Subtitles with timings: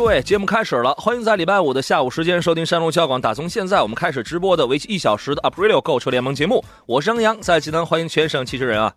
[0.00, 3.20] 诸位，节目开始了，欢迎在礼拜五的下午时间收听山东交广。
[3.20, 6.64] 打从现在，我们开始直播的为期一小时的 Aprilio 购车联盟节目。
[6.86, 8.90] 我是杨洋，在济南欢迎全省汽车人啊！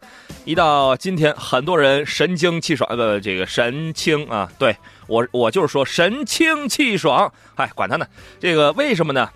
[0.46, 4.78] 一到今天，很多人神清气爽，呃，这个神清啊，对
[5.08, 7.30] 我，我就是说神清气爽。
[7.54, 8.08] 嗨，管他呢，
[8.40, 9.30] 这个为什么呢？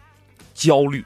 [0.54, 1.04] 焦虑。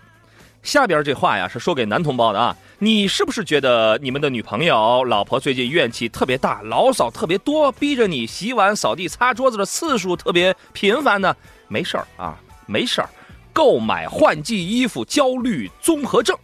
[0.61, 2.55] 下边这话呀，是说给男同胞的啊。
[2.83, 11.35] 你是不是觉得你们的女朋友、老婆最近怨气特别大，牢骚特别多，逼着你洗碗、扫地、擦桌子的次数特别频繁呢？
[11.67, 13.09] 没事儿啊，没事儿，
[13.53, 16.35] 购买换季衣服焦虑综合症，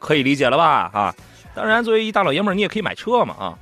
[0.00, 0.90] 可以理解了吧？
[0.92, 1.14] 啊，
[1.54, 3.54] 当然，作为一大老爷们儿，你也可以买车嘛啊。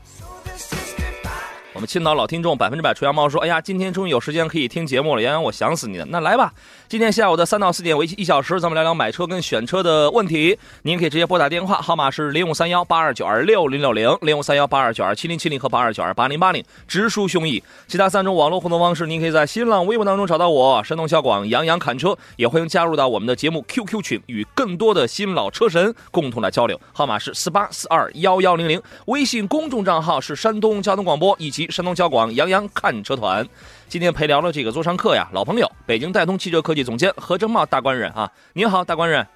[1.75, 6.07] 我们青岛老听众百分之百纯羊毛说：“哎呀，今天终于有时间可以听节目了，杨洋，我想死你了。
[6.07, 6.53] 那来吧，
[6.89, 10.59] 今天下午的三到四点为期一小时，咱们聊聊买车跟选车的问题。
[10.85, 17.63] 您可以直接拨打电话号码是零五三幺八二九二六零六零零五三幺八二九二七零七零和八二九二八零八零，直抒胸臆。
[17.87, 26.81] 其他三种网络互动方式，您可以在新浪微博当中找到我，山东小广杨洋侃车，也欢迎加入到我们的节目 QQ 群，与更多的新老车神共同来交流。
[26.95, 31.71] 号码是四八四二幺幺零零，微信公众账号是山东交通广播以及。
[31.71, 33.47] 山东交广杨洋看车团，
[33.89, 39.27] 今天陪聊了这个座上客呀，老朋友，北京戴通汽车科技总监何正茂大官人啊，您好，大官人。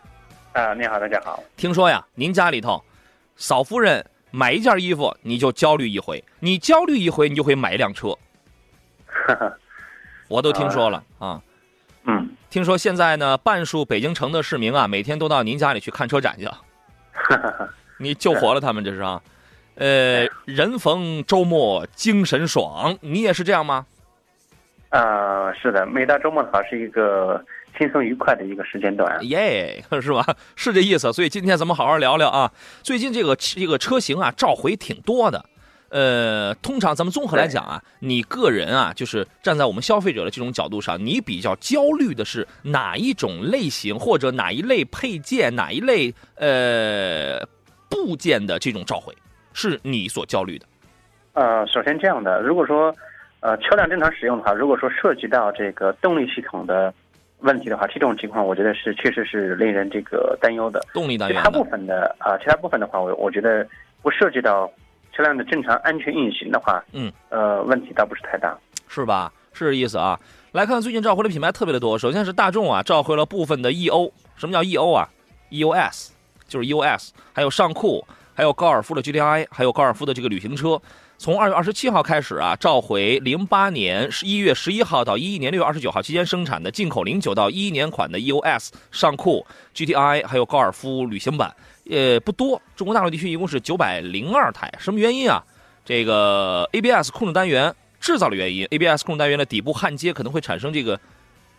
[0.52, 1.42] 啊，你好，大家好。
[1.56, 2.84] 听说呀，您家里头，
[3.34, 8.14] 嫂夫人买一件衣服你就焦虑一回，你焦虑一回你就会买一辆车。
[10.28, 11.40] 我都听说了啊。
[12.04, 12.28] 嗯。
[12.50, 16.46] 听说现在呢，半数北京城的市民啊，每天都到您家里去看车展去。
[17.96, 19.22] 你救活了他们，这是啊。
[19.76, 23.86] 呃，人逢周末精神爽，你也是这样吗？
[24.92, 27.42] 呃，是的，每到周末的话是一个
[27.78, 30.24] 轻松愉快的一个时间段，耶， 是吧？
[30.54, 31.10] 是这意思。
[31.12, 32.52] 所以今天咱们好好聊聊啊。
[32.82, 35.42] 最近这个这个车型啊，召回挺多的。
[35.88, 47.46] 呃，通常咱们综合来讲啊，你个人啊，就是站在我们消费者的这种角度上，你比较焦虑的是哪一种类型，或者哪一类配件，哪一类呃
[47.88, 49.14] 部件的这种召回？
[49.54, 50.66] 是你所焦虑的，
[51.34, 52.94] 呃，首先这样的，如果说，
[53.42, 56.94] 呃，车辆正常使用的话，如果说涉及到这个动力系统的
[57.40, 60.80] 问题的话，这种情况我觉得是确实是令人这个担忧的。
[60.94, 61.36] 动力单元。
[61.36, 63.66] 其他部分的啊，其他部分的话，我我觉得
[64.00, 64.70] 不涉及到
[65.12, 69.32] 车辆的正常安全运行的话，嗯，呃，问题倒不是太大，是吧？
[69.52, 70.16] 是这意思啊。
[70.52, 75.08] 来看最近召回的品牌特别的多，首先是大众啊，召回了部分的 EO，什么叫 EO 啊
[75.50, 76.10] ？EOS
[76.46, 78.04] 就是 EOS，还有尚酷。
[78.34, 80.80] 还有高尔夫的 GTI，还有高尔夫的这个旅行车，
[81.22, 91.54] 从二月二十七号开始啊，召回零八年十一月十一号到一一年六月二十九号期间生产的进口零九到一一年款的 EOS 尚酷 GTI，还有高尔夫旅行版，
[91.88, 92.60] 呃，不多。
[92.74, 94.68] 中国大陆地区一共是九百零二台。
[94.80, 95.44] 什么原因啊？
[95.84, 100.98] 这个 ABS 控制单元制造的原因，ABS 控制单元的底部焊接可能会产生这个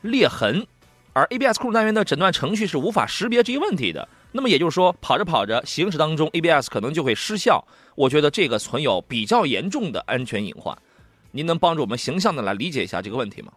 [0.02, 0.68] 裂痕，
[1.14, 4.10] 而 ABS 控制单元的诊断程序是无法识别这些问题的。
[4.34, 7.64] 那么也就是说，跑着跑着，行驶当中 ABS 可能就会失效。
[7.96, 10.76] 我觉得这个存有比较严重的安全隐患。
[11.32, 13.52] 您能帮助我们形象的来理解一下这个问题吗？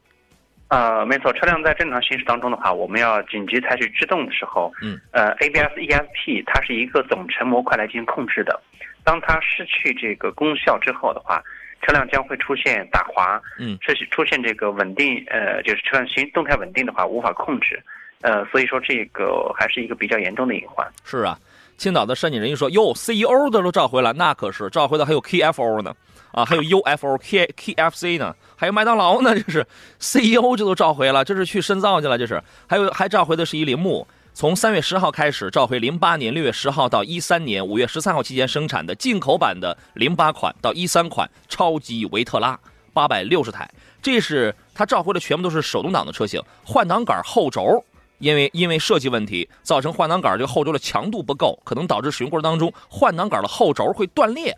[0.68, 8.60] 呃，没错，车辆在正常行驶当中的话，我们要紧急采取制动的时候，嗯，呃，ABS、ESP 它是一个总成模块来进行控制的。
[9.04, 11.42] 当它失去这个功效之后的话，
[11.82, 17.80] 车辆将会出现打滑，嗯，出出现这个稳定，呃，就是车辆行动态稳定的话无法控制。
[18.26, 20.84] 呃，所以说这个还是一个比较严重的隐患。
[21.04, 21.38] 是啊，
[21.78, 25.94] 青岛的申请人一说，哟，CEO 的都召回了，那可是召回的还有 KFO 呢，
[26.32, 29.64] 啊，还有 UFO、K KFC 呢，还有麦当劳呢，这是
[30.00, 32.42] CEO 这都召回了，这是去深造去了，这是。
[32.66, 42.58] 还有还召回的是一铃木，从三月十号开始召回，零八年六月十号到一三年五月十三号期间生产的进口版的零八款到一三款超级维特拉
[42.92, 43.70] 八百六十台，
[44.02, 47.84] 这是它召回的全部都是手动挡的车型，换挡杆后轴。
[48.18, 54.56] 因为因为设计问题，造成换挡杆这个后轴的强度不够，可能导致使用过程当中换挡杆的后轴会断裂，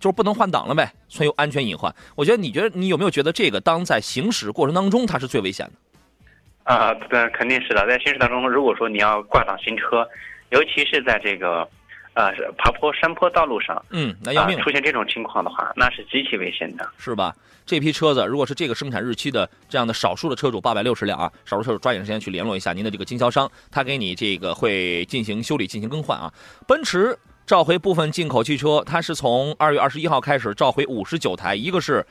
[0.00, 1.94] 就是不能换挡了呗，存有安全隐患。
[2.16, 6.72] 我觉得你觉得你有没有觉得这个当在行驶过程当中它是最危险的？
[6.72, 7.86] 啊，对，肯定是的。
[7.86, 10.08] 在行驶当中，如果说你要挂挡行车，
[10.50, 11.68] 尤其是在这个
[12.14, 16.88] 呃爬坡山坡道路上，嗯，那要命、啊，出现这种情况的话，那是极其危险的。
[16.96, 17.34] 是吧？
[17.66, 26.32] 这批车子如果是这个生产日期的这样的少数的车主，八百六十辆啊，少数车主抓紧时间去联络一下您的这个经销商，他给你这个会进行修理、进行更换啊。
[26.66, 32.06] 奔驰召回部分进口汽车，它是从二月二十一号开始召回五十九台，一个是，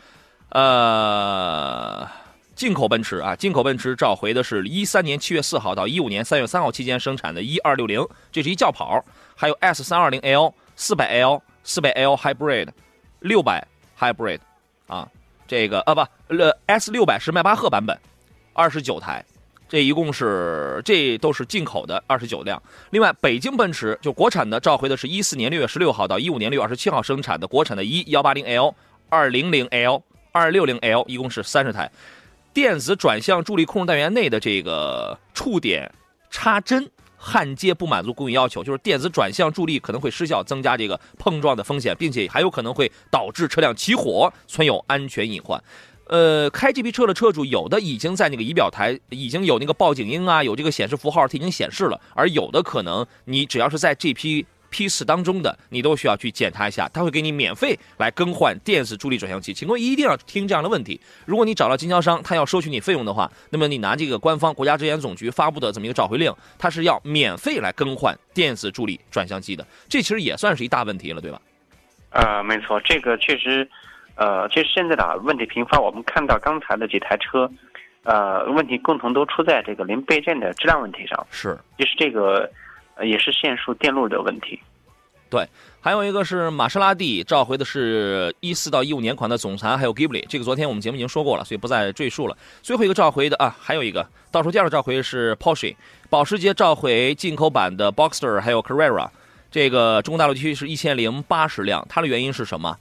[0.49, 2.07] 呃。
[2.55, 9.03] 进口奔驰啊，进口奔驰召回的是一三年七月四号到一五年三月三号期间生产的一二六零，这是一轿跑，
[9.35, 12.69] 还有 S 三二零 L、四百 L、四百 L Hybrid、
[13.19, 13.65] 六百
[13.97, 14.39] Hybrid，
[14.87, 15.07] 啊，
[15.47, 17.97] 这个啊不，呃 S 六百是迈巴赫版本，
[18.53, 19.23] 二十九台，
[19.67, 22.61] 这一共是这都是进口的二十九辆。
[22.89, 28.75] 另外，北京奔驰就国产的召回的是一四年六月十六号到一五年六月二十七号生产的国产的一幺八零 L、
[29.09, 31.91] 二零零 L、二六零 L，一共是三十台。
[32.53, 35.91] 电子转向助力控制单元内的这个触点
[36.29, 36.87] 插针
[37.25, 45.63] 焊接不满足工艺要求，就是电子转向助力可能会失效，增加这个碰撞的风险，并且还有可能会导致车辆起火，存有安全隐患。
[46.07, 54.45] 呃，开这批车的车主有的已经在那个仪表台已经有那个报警音啊，有这个显示符号，它已经显示了，而有的可能你只要是在这批。
[54.73, 59.53] 批次当中的，你都需要去检查一下，他会给你免费来更换电子助力转向器。
[59.53, 69.63] 请各位一定要听这样的问题：如果你找到经销商，他要收取你费用的话，那么你拿这个官方国家质检总局发布的这么一个召回令，他是要免费来更换电子助力转向器的。
[69.87, 71.39] 这其实也算是一大问题了，对吧？
[72.09, 73.69] 呃，没错，这个确实，
[74.15, 75.79] 呃，其实现在的问题频发。
[75.79, 77.47] 我们看到刚才的几台车，
[78.03, 81.27] 呃，问题共同都出在这个零配件的质量问题上。
[81.29, 82.49] 是，就是这个。
[82.95, 84.59] 呃，也是线束电路的问题。
[85.29, 85.47] 对，
[85.81, 92.37] 还有一个是玛莎拉蒂召回的是一四到一五年款的总裁，还有 Ghibli，这个昨天我们节目已经说过了，所以不再赘述了。
[92.61, 95.75] 最后一个召回的啊，还有一个倒数第二个召回是 Porsche，
[96.09, 99.09] 保时捷召回进口版的 Boxster 还有 Carrera，
[99.49, 102.77] 这个中国大陆地区是一千零八十辆，它的原因是什么？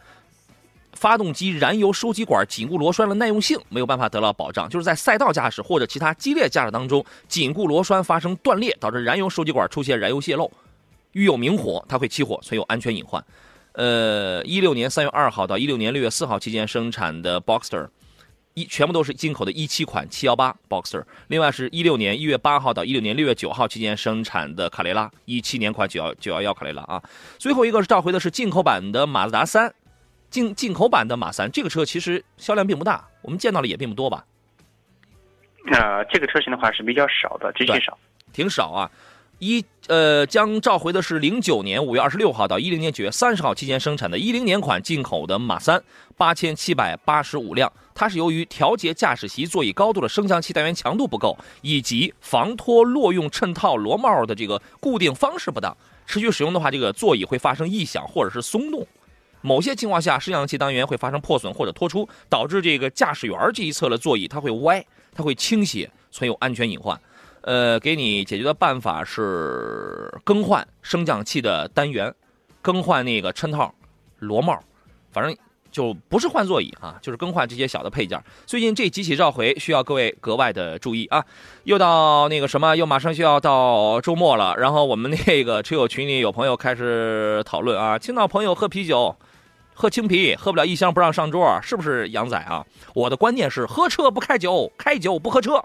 [0.93, 10.51] 发动机燃油收集管紧固螺栓的耐用性没有办法得到保障，就是在赛道驾驶或者其他激烈驾驶当中，紧固螺栓发生断裂，导致燃油收集管出现燃油泄漏，
[11.13, 13.25] 遇有明火，它会起火，存有安全隐患。
[13.73, 17.89] 呃，一六年三月二号到一六年六月四号期间生产的 Boxster，
[18.53, 21.03] 一全部都是进口的一七款七幺八 Boxster。
[21.29, 27.03] 另外是一六年一月八号到一六年六月九号期间生产的卡雷拉，一七年款九幺九幺幺卡雷拉啊。
[27.39, 29.75] 最后一个是召回的是进口版的马自达三。
[30.33, 34.25] 进进口版的马三这个车其实销量并不大，我们见到的也并不多吧？
[35.65, 37.97] 那这个车型的话是比较少的，极其少，
[38.33, 38.91] 挺少啊。
[39.39, 45.83] 一呃，将召回的是零九年五月二十六号到一零年九月三十号期间生产的一零年款进口的马三
[46.17, 55.77] 八千七百八十五辆，它是由于调节驾驶席座椅高度的升降器单元强度不够，以及防脱落用衬套螺帽的这个固定方式不当，
[56.07, 58.87] 持续使用的话，这个座椅会发生异响或者是松动。
[59.43, 64.83] 某些情况下，升降器单元会发生破损或者脱出，导致这个驾驶员这一侧的座椅它会歪，
[65.15, 66.99] 它会倾斜，存有安全隐患。
[67.43, 72.15] 呃，给你解决的办法是更换升降器的单元，
[72.63, 73.75] 更换那个衬套、
[74.21, 74.57] 螺帽，
[75.11, 75.37] 反正
[75.73, 78.23] 就不是换座椅啊，就是更换这些小的配件。
[78.47, 81.25] 最近这几起召回需要各位格外的注意啊！
[81.65, 89.17] 又到那个什么，又马上就要到周末了，然后我们那个车友群里有朋友开始讨论啊，青岛朋友喝啤酒。
[89.75, 92.65] 喝青啤，喝不了一箱不让上桌，是不是杨仔啊？
[92.95, 95.63] 我的观念是喝车不开酒，开酒不喝车。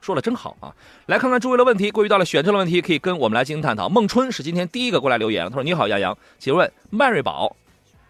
[0.00, 0.74] 说的真好啊！
[1.06, 3.88] 来看看诸位的问题，关于到了选车的问题，可以跟我们来进行探讨。
[3.88, 7.54] 孟春是今天第一个过来留言，他说：“你好，杨洋，请问迈锐宝、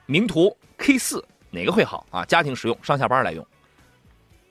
[0.06, 2.24] 名图 K 四哪个会好啊？
[2.24, 3.46] 家庭使用，上下班来用。”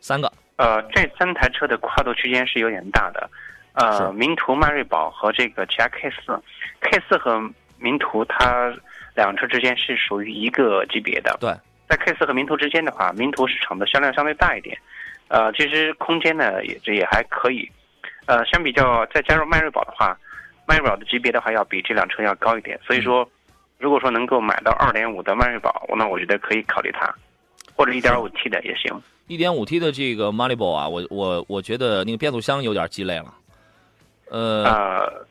[0.02, 0.32] 三个。
[0.58, 3.28] 呃，这三台车的跨度区间是有点大的。
[3.74, 6.40] 呃，名图、迈锐宝和这个其他 K 四
[6.82, 7.42] ，K 四和
[7.80, 8.72] 名图它。
[9.16, 11.38] 两车之间是属于一个级别的。
[11.40, 11.52] 对，
[11.88, 14.78] 在 K 四和名图之间的话，名图市场的销量相对大一点，
[15.28, 17.70] 呃，其实空间呢也这也还可以，
[18.26, 20.18] 呃，相比较再加入迈锐宝的话，
[20.66, 23.30] 迈锐宝的级别的话要比这辆车要高一点，所以说，
[23.78, 27.14] 如果说能够买到二点五的迈锐宝，那我觉得可以考虑它，
[27.76, 29.02] 或者一点五 T 的也行。
[29.28, 33.34] 一点五 T 的这个 m a l i b o 啊，我我我觉得那个变速箱有点鸡肋了，
[34.30, 35.26] 呃。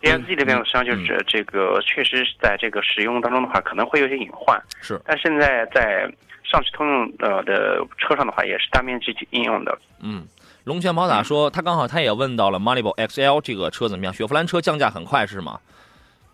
[0.00, 4.60] DSG 的变速箱就是这个，确实在这个使用当中的话，可能会有些隐患。
[4.80, 6.10] 是，但现在在
[6.42, 9.78] 上汽通用呃的车上的话，也是大面积应用的。
[10.00, 10.26] 嗯，
[10.64, 14.14] 龙泉宝塔说，他刚好他也问到了 moneyboxl 这个车怎么样？
[14.14, 15.60] 雪佛兰车降价很快是吗？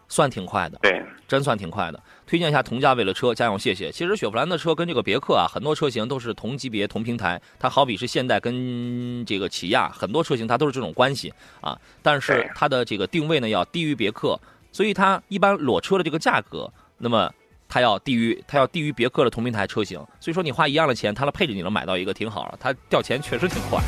[0.09, 2.01] 算挺快的，对，真算挺快的。
[2.27, 3.93] 推荐一下同价位的车，家用谢谢。
[3.93, 7.41] 其实雪佛兰的车跟这个别克啊，很多车型都是同级别、同平台。
[7.59, 11.79] 它好比是现代跟这个起亚，很多车型它都是这种关系啊。
[12.03, 14.39] 但是它的这个定位呢要低于别克，
[14.73, 16.69] 所以它一般裸车的这个价格，
[16.99, 17.33] 那么
[17.69, 19.99] 它要低于它要低于别克的同平台车型。
[20.19, 23.81] 所以说你花一样的钱，它的配置你能买到一个挺好的，它掉钱确实挺快。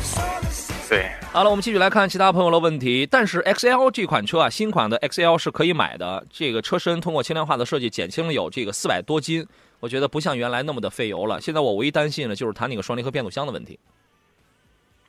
[0.89, 3.05] 对，好了，我们继续来看其他朋友的问题。
[3.05, 9.45] 但是 XL 这款车啊，新款的 XL 是可以买的，这个车身通过轻量化的设计减轻了有这个四百多斤，
[9.79, 11.39] 我觉得不像原来那么的费油了。
[11.39, 13.79] 现在我唯一担心的就是它那个双离合变速箱的问题。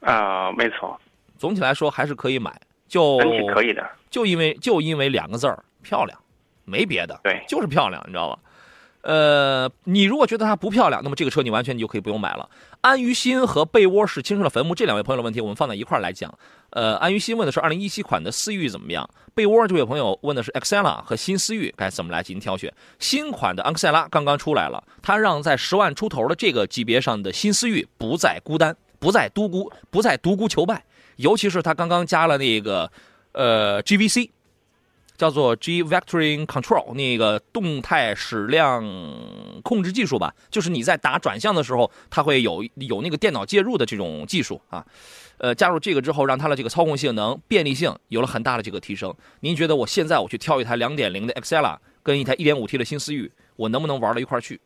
[0.00, 1.00] 啊，没错，
[1.38, 2.54] 总体来说还是可以买，
[2.86, 3.82] 就整体可以的。
[4.10, 6.18] 就因为就因为两个字儿漂亮，
[6.66, 8.38] 没别的，对，就是漂亮，你知道吧？
[9.02, 12.48] 呃，你如果觉得它不漂亮，那么这个车你完全你就可以不用买了。
[12.82, 16.32] 安于心和被窝是青春的坟墓这两位朋友的问题，我们放在一块来讲。
[16.70, 19.08] 呃，安于心问的是2017款的思域怎么样？
[19.34, 22.72] 被窝这位朋友问的是 Excella 和新思域该怎么来进行挑选？
[22.98, 30.84] 新款的昂克赛拉刚刚出来了，它让在十万出头的这个级别上的新思域不再孤单，不再独孤，不再独孤求败，
[31.16, 32.90] 尤其是它刚刚加了那个
[33.32, 34.30] 呃 GVC。
[35.20, 38.82] 叫做 G Vectoring Control 那个动态矢量
[39.62, 44.82] 控制技术吧，就是你在打转向的时候，它会有有那个电脑介入的这种技术啊。
[45.36, 49.14] 呃，加入这个之后，让它的这个操控性能、便利性有了很大的这个提升。
[49.40, 54.58] 您觉得我现在我去挑一台2.0的 Excella 跟一台 1.5T 的新思域，我能不能玩到一块去？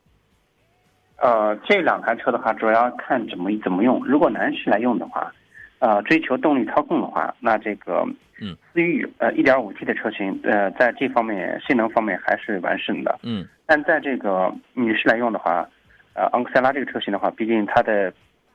[1.17, 4.01] 呃，这两台车的话，主要看怎么怎么用。
[4.07, 5.33] 如果男士来用的话。
[5.81, 8.07] 呃，追求动力操控的话，那这个，
[8.41, 15.69] 嗯，思域呃一点五 T 的车型，呃，在这方面性能方面还是完胜的，嗯，但在这个女士来用的话，
[16.15, 18.13] 呃，昂克赛拉这个车型的话，毕竟它的，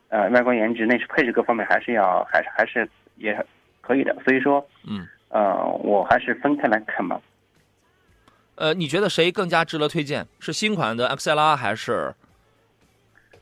[0.07, 3.45] 呃，外观颜值、内饰配置各方面还是要，还是还是也
[3.81, 7.21] 可以的，所以说，嗯，呃，我还是分开来看吧。
[8.55, 10.25] 呃，你觉得谁更加值得推荐？
[10.39, 12.13] 是新款的昂克赛拉还是？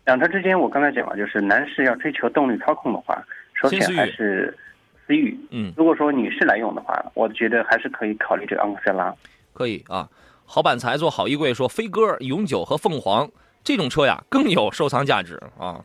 [0.06, 3.22] 两车之间，我刚才讲了，就是男士要追求动力操控的话。
[3.62, 4.56] 首先还是
[5.06, 9.14] 思域，嗯，如果说女士来用的话，我觉得还是可以考虑这个昂克赛拉。
[9.54, 10.08] 可以啊，
[10.46, 13.30] 好板材做好衣柜，说飞鸽、永久和凤凰
[13.64, 15.84] 这种车呀，更有收藏价值啊。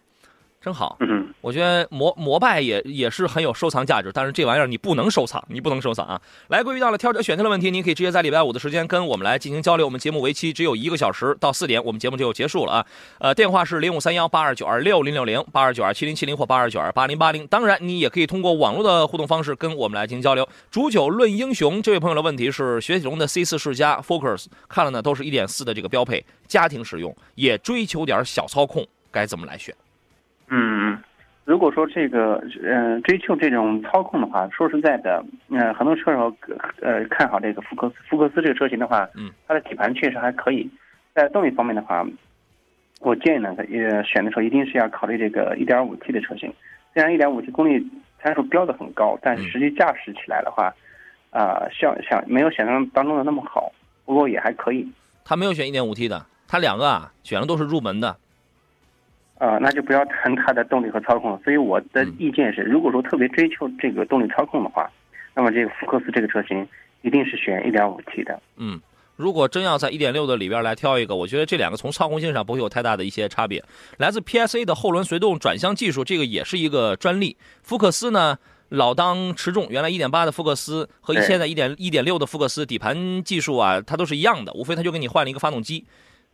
[0.63, 6.21] 真好，嗯，我觉得摩摩拜也也是很有收藏价值，但是这玩意儿你不能收藏，你不能收藏啊。
[6.47, 9.85] 来，关于到了挑车选车的问题，您可以直接在礼拜五的时间跟我们来进行交流。
[9.85, 12.87] 我们节目为期只有一个小时，到四点我们节目就结束了啊。
[13.19, 17.45] 呃，电话是零五三幺八二九二六零六零八二九二七零七零或八二九二八零八零。
[17.49, 20.49] 当然，你也可以通过网络的互动方式跟我们来进行交流。
[20.71, 29.75] 煮酒论英雄，这位朋友的问题是：雪铁龙的 C 四世家 Focus 看了呢，都是一点四的这个标配，家庭使用，也追求点小操控，该怎么来选？
[30.53, 30.99] 嗯。
[31.45, 36.33] 如果说这个嗯追求这种操控的话，说实在的，嗯，很多车手
[36.81, 40.71] 呃看好这个福克斯福克斯这个车型的话，嗯，它的底盘确实还可以。
[41.13, 42.07] 在动力方面的话，
[43.01, 46.53] 我建议呢，呃，选的时候一定是要考虑这个 1.5T 的车型。
[46.95, 47.85] 虽然 1.5T 功率
[48.23, 50.73] 参数标的很高，但实际驾驶起来的话，
[51.31, 53.73] 啊，像像没有想象当中的那么好，
[54.05, 54.89] 不过也还可以。
[55.25, 58.17] 他没有选 1.5T 的，他两个啊选的都是入门的。
[59.43, 61.41] 呃，那就不要谈它的动力和操控了。
[61.43, 64.89] 所以我的意见是，如果说特别追求这个动力操控的话，
[65.35, 66.65] 那么这个福克斯这个车型
[67.01, 68.41] 一定是选 1.5T 的。
[68.57, 68.81] 嗯，
[69.17, 73.61] 如果真要在1.6的里边来挑一个，我觉得这两个从操控性上不会有太大的一些差别。
[73.99, 77.37] 来自 PSA 的后轮随动转向技术，这个也是一个专利。
[77.65, 85.85] 福克斯呢，老当持重，原来1.8的福克斯和现在1.1.6的福克斯底盘技术啊，它都是一样的，无非它就给你换了一个发动机。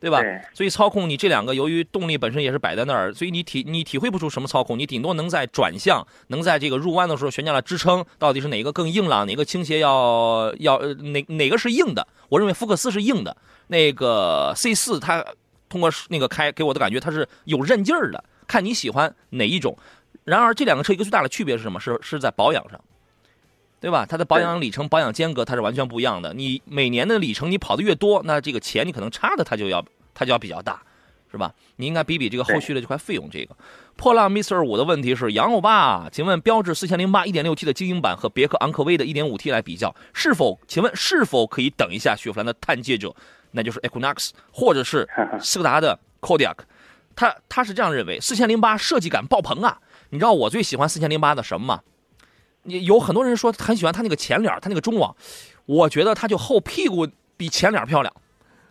[0.01, 0.21] 对吧？
[0.55, 12.07] 所以操控你这两个，由于动力本身也是摆在那儿，所以你体你体会不出什么操控，你顶多能在转向，能在这个入弯的时候悬架的支撑到底是哪个更硬朗，哪个倾斜要要哪哪个是硬的？
[12.29, 13.37] 我认为福克斯是硬的，
[13.67, 15.25] 那个 C 四它
[15.69, 19.77] 通过那个开给我的感觉它是有韧劲儿的，看你喜欢哪一种。
[20.25, 21.81] 然而这两个车一个最大的区别是什么？
[21.81, 22.79] 是是在保养上，
[23.81, 24.07] 对吧？
[24.07, 26.35] 它的保养里程、保养间隔它是完全不一样的。
[26.35, 29.85] 你每年的里程你跑的越多，那这个钱你可能差的它就要。
[30.15, 30.83] 它就要比较大，
[31.31, 31.55] 是吧？
[31.77, 33.31] 你应该比比这个后续的这块费用。
[33.31, 33.55] 这个
[33.95, 40.59] 破浪 Mister 五的问题是：杨欧巴，请问标致四千零八一点六 T 的精英版和别克昂科威的一点五 T 来比较，是否？
[40.67, 43.15] 请问是否可以等一下雪佛兰的探界者，
[43.53, 45.09] 那就是 Equinox，或者是
[45.41, 46.57] 斯柯达的 Kodiaq？
[47.15, 49.79] 他他是这样认为：四千零八设计感爆棚啊！
[50.11, 51.83] 你知道我最喜欢四千零八的什么吗？
[52.69, 55.17] 你有很多人说很喜欢他那个前脸，他那个中网，
[55.67, 58.13] 我觉得他就后屁股比前脸漂亮。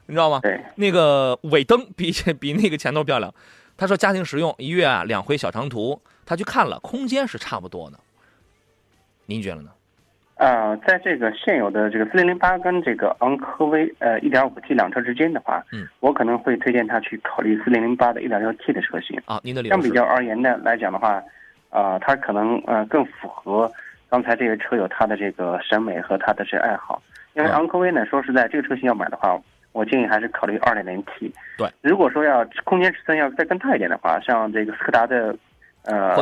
[0.05, 0.39] 你知道吗？
[0.41, 3.33] 对，那个尾灯比比那个前头漂亮。
[3.75, 7.99] 他说家庭实用，一月啊两回小长途，他去看了，空间是差不多的。
[9.25, 9.71] 您觉得呢？
[10.35, 19.41] 呃，在这个现有的这个四零零八跟这个昂科威呃一点五 T 两车之间的话，嗯，我可能会推荐他去考虑四零零八的一点六 T 的车型啊。
[19.43, 21.21] 您的相比较而言呢来讲的话，
[21.71, 23.69] 呃，它可能呃更符合
[24.09, 27.01] 刚才这个车友他的这个审美和他的这爱好。
[27.33, 29.39] 因为嗯昂科威呢，说实在，这个车型要买的话，
[29.71, 31.31] 我建议还是考虑 2.0T。
[31.57, 35.35] 对，如果说要空间尺寸要再更大一点的话，像这个斯柯达的
[35.83, 36.15] 呃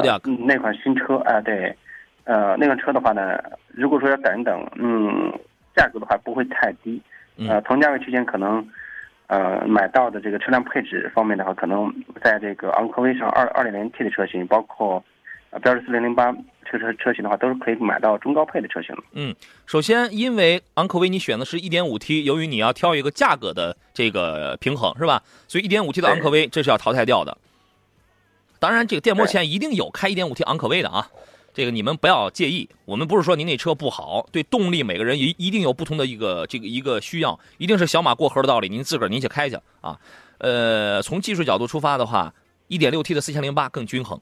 [0.46, 1.76] 那款新车啊、对，
[2.26, 5.32] 呃那款车的话呢，如果说要等一等，嗯，
[5.76, 7.02] 价格的话不会太低，
[7.38, 8.68] 嗯呃，同价位区间可能。
[9.28, 15.04] 呃，买到的这个车辆配置方面的话，可能在这个昂科威上二二点零 T 的车型，包括呃
[15.60, 16.32] 标致四零零八
[16.70, 19.36] 这个车车型的话，都是可以买到中高配的车型了。
[19.66, 25.22] 首先，因为昂科威你选的是一点五 T，由于你要挑一个价格的这个平衡，是吧？
[25.48, 27.38] 所以一点五 T 的昂科威这是要淘汰掉的。
[28.60, 31.08] 当然，这个电摩前一定有开一点五 T 昂科威的啊，
[31.54, 32.68] 这个你们不要介意。
[32.86, 40.00] 我们不是说您那车不好，对动力每个人一一定有不同的一个这个一个需要，一定是小马过河的道理，您自个儿您去开去啊。
[40.40, 42.34] 呃，从技术角度出发的话
[42.68, 44.20] 一点六 T 的四千零八更均衡。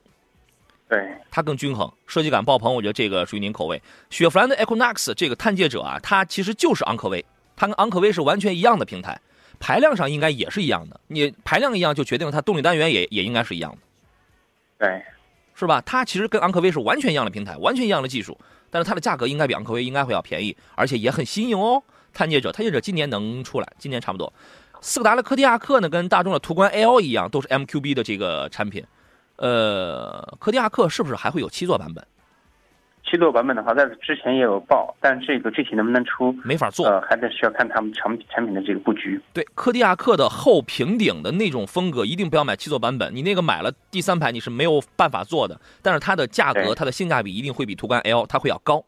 [0.94, 3.82] 对，它更均衡，设计感爆棚，我觉得这个属于您口味。
[4.10, 7.24] 雪佛兰的 Equinox 这个探界者啊，它其实就是昂科威，
[7.56, 9.20] 它跟昂科威是完全一样的平台，
[9.58, 11.00] 排量上应该也是一样的。
[11.08, 13.78] 你排量一样，就决定了它动力单元也也应该是一样的，
[14.86, 15.02] 对，
[15.56, 15.82] 是吧？
[15.84, 18.38] 它其实跟昂科威是完全一样的平台，完全一样的技术，
[18.70, 21.82] 但是它的价格应该比昂科威应该会要便宜，而且也很新颖哦。
[22.12, 24.32] 探界者，探界者今年能出来，今年差不多。
[24.80, 28.84] 斯柯达的柯迪亚克呢，跟大众的途观 L 一样，都是 MQB 的这个产品。
[29.36, 32.06] 呃，柯迪亚克是不是还会有七座版本？
[33.04, 36.86] 七座版本的话，在之前也有报，但这个具体能不能出，没法做。
[36.86, 39.20] 呃，还得需要看他们产产品的这个布局。
[39.32, 43.14] 对，柯迪亚克的后平顶的那种风格，一定不要买七座版本。
[43.14, 45.60] 你那个买了第三排，你是没有办法做的。
[45.82, 48.82] 但是它的价格，它的性价比一定会比途观 L 它会要高。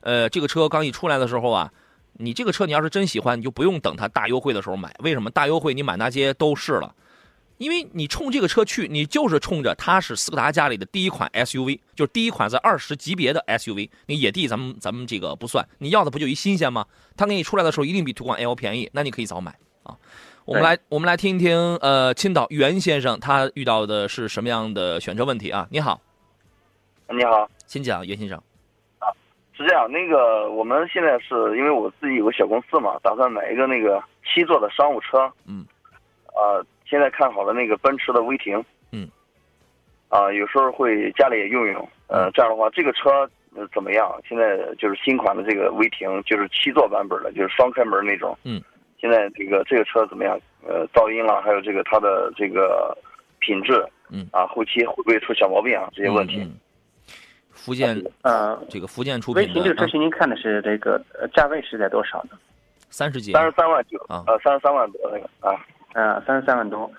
[0.00, 1.72] 呃，这个车刚一出来的时候啊，
[2.12, 4.94] 你这个车你要是真喜欢，你就不用等它大优惠的时候买。
[5.02, 6.94] 为什么大优惠你满大街都是了？
[7.62, 13.88] 因为你冲这个车去，你就是冲着它是斯柯达家里的第一款 SUV，就是第一款在二十级别的 SUV。
[14.06, 16.84] 那野地咱们咱们这个不算，你要的不就一新鲜吗？
[17.16, 19.54] 它给你出来的时候一定比途观 L 便宜，那你可以早买
[19.84, 19.96] 啊。
[20.44, 25.68] 我们来我们来听一听，呃，青岛袁先生他遇到的是什么样的选车问题啊？
[25.70, 26.00] 你好，
[27.10, 28.36] 你好，请讲，袁先生。
[28.98, 29.06] 啊
[29.54, 35.30] 是这样，那个我们现在是因为我自己有个小公司嘛，打算买一个那个七座的商务车。
[35.46, 35.64] 嗯。
[36.34, 38.62] 呃，现在看好了那个奔驰的威霆。
[38.90, 39.08] 嗯。
[40.10, 41.88] 啊、有时候会家里也用用。
[42.06, 43.26] 呃，这样的话，这个车
[43.56, 44.12] 呃怎么样？
[44.28, 48.36] 现在就是新款的这个威霆，就是七座版本的，就是双开门那种。
[48.44, 48.60] 嗯。
[49.00, 50.38] 现在这个这个车怎么样？
[50.68, 52.94] 呃，噪音啦，还有这个它的这个
[53.40, 53.82] 品质。
[54.10, 54.28] 嗯。
[54.32, 55.88] 啊，后期会不会出小毛病啊？
[55.94, 56.42] 这些问题。
[56.42, 56.58] 嗯嗯
[57.54, 62.36] 福建呃，这个福建出威品的威霆这个车型，您看的是这个呃价位是在多少呢？
[62.90, 65.56] 三十几，三十三万九啊呃，三十三万多那个啊。
[65.94, 66.90] 呃，三十三万多，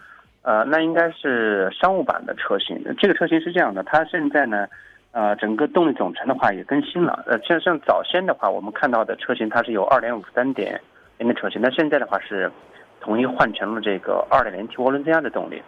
[0.44, 2.82] 呃，那应该是商务版的车型。
[2.98, 4.68] 这个车型是这样的，它现在呢，
[5.12, 7.24] 呃，整个动力总成的话也更新了。
[7.26, 10.80] 呃，像像早先的话，我们看到的车型它是有2.5、3.0
[11.28, 12.52] 的车型，那现在的话是
[13.02, 15.62] 统一换成了这个 2.0T 涡轮增压的动力。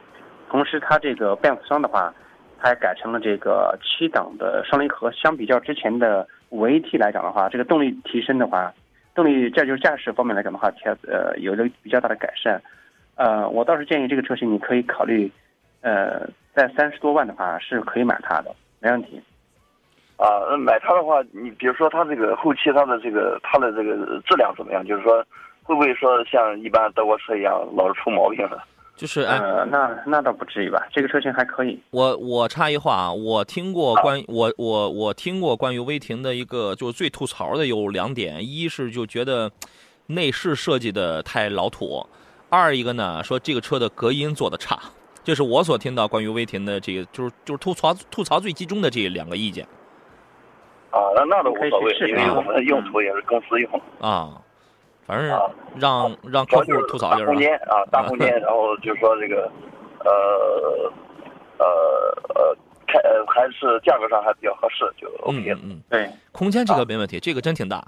[0.50, 2.14] 同时，它这个变速箱的话，
[2.60, 5.12] 它还改成了这个七档的双离合。
[5.12, 8.72] 相比较之前的五 AT 来讲的话，这个动力提升的话，
[9.16, 12.62] 动力这就是驾驶方面来讲的话，调呃有了比较大的改善。
[13.16, 15.32] 呃，我倒是建议这个车型你可以考虑，
[15.82, 19.22] 呃，在三十多万的话是可以买它的，没问题。
[20.18, 24.86] 啊，那买它的话，你比如说它这个后期它的这个它的这个质量怎么样？
[24.86, 25.22] 就是说，
[25.64, 28.64] 会不会说像一般德国车一样老是出毛病了？
[28.96, 31.78] 就是哎，呃，那那倒不至于吧，这个车型还可以。
[31.92, 39.52] 我我插一话啊，我听过关我我我听过关于威霆的一个，就是最吐槽的有两点，一是就觉得
[40.08, 42.08] 内饰设计的太老土，
[42.56, 44.80] 二一个呢说这个车的隔音做的差，
[45.24, 49.66] 这是我所听到关于威霆的这个，就是就是吐槽吐槽最集中的这两个意见。
[50.92, 54.42] 啊，那那都无所谓因为我们的用途也是公司用，啊，
[55.06, 55.42] 反正啊
[55.76, 59.52] 让让客户吐槽就是大空间啊， 大空间，然后就是说这个，
[60.06, 60.92] 呃，
[61.58, 61.66] 呃
[62.34, 65.60] 呃，开呃还是价格上还比较合适，就嗯 OK 嗯。
[65.64, 66.10] 嗯，对。
[66.32, 67.86] 空间这个没问题，这个真挺大。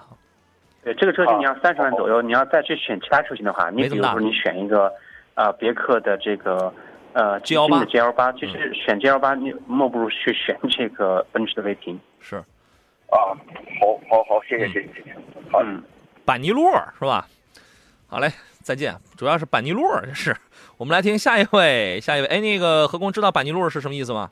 [0.88, 4.91] 对，这个车型你要三十万左右，你要再去选其他车型的话，你比如说你选一个，
[5.36, 6.73] 呃，别克的这个。
[7.13, 12.00] 呃 GL8 新的 GL 八，其实选 GL 八，你莫不如去选这个奔驰的威霆。
[12.19, 13.34] 是啊，
[13.80, 15.15] 好，好，好，谢谢，谢谢，谢谢。
[15.52, 15.82] 好，嗯，
[16.26, 16.69] 板尼路
[17.00, 17.28] 是吧？
[18.08, 18.93] 好嘞，再见。
[19.15, 20.36] 主要是板尼路，这是。
[20.78, 22.28] 我们来听下一位，下一位。
[22.28, 24.30] 哎，那个何工知道板尼路是什么意思吗？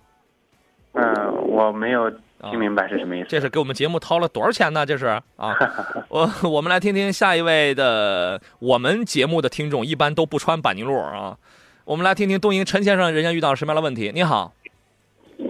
[0.94, 1.04] 嗯，
[1.48, 2.04] 我没有
[2.35, 3.28] 啊听明白是什么意思。
[3.30, 4.86] 这是给我们节目掏了多少钱呢？
[4.86, 5.56] 这是啊，
[6.10, 8.40] 我我们来听听下一位的。
[8.60, 11.38] 我们节目的听众一般都不穿板尼路啊。
[11.86, 14.12] 我们来听听东营陈先生，人家遇到了什么样的问题？
[14.14, 14.54] 你好，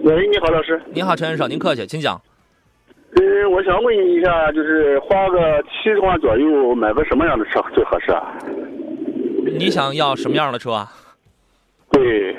[0.03, 0.81] 喂，你好，老师。
[0.93, 2.21] 你好，陈先生，您客气，请讲。
[3.17, 8.35] 嗯，我想问一下，就是花个七十万左右买个什么样的车最合适啊？
[9.57, 10.91] 你想要什么样的车啊？
[11.91, 12.35] 对，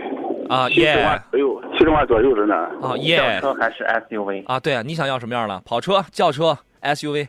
[0.50, 2.54] 啊七十万耶左右，七十万左右的呢？
[2.82, 4.44] 啊轿耶车还是 SUV？
[4.48, 5.62] 啊，对啊，你想要什么样的？
[5.64, 7.28] 跑车、轿车、SUV？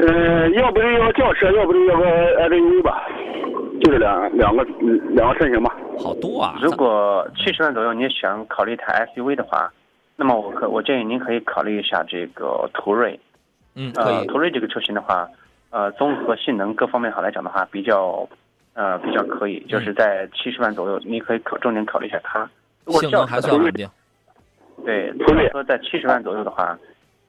[0.00, 2.04] 嗯，要不就要轿车，要不就要个
[2.48, 3.06] SUV 吧，
[3.80, 5.76] 就这两两个嗯两个车型吧。
[6.02, 6.58] 好多啊！
[6.60, 9.70] 如果七十万左右你想考虑一台 SUV 的话，
[10.16, 13.18] 那么我可我建议您可以考虑一下这个途锐。
[13.76, 14.26] 嗯，可呃，以。
[14.26, 15.28] 途锐这个车型的话，
[15.70, 18.28] 呃，综合性能各方面好来讲的话，比较
[18.74, 22.48] 呃比较可以，嗯就是在七十万左右，你可以考重点考虑一下它。
[22.90, 23.88] 如果性能还轿车的话算稳定。
[24.84, 26.76] 对，途锐轿车在七十万左右的话，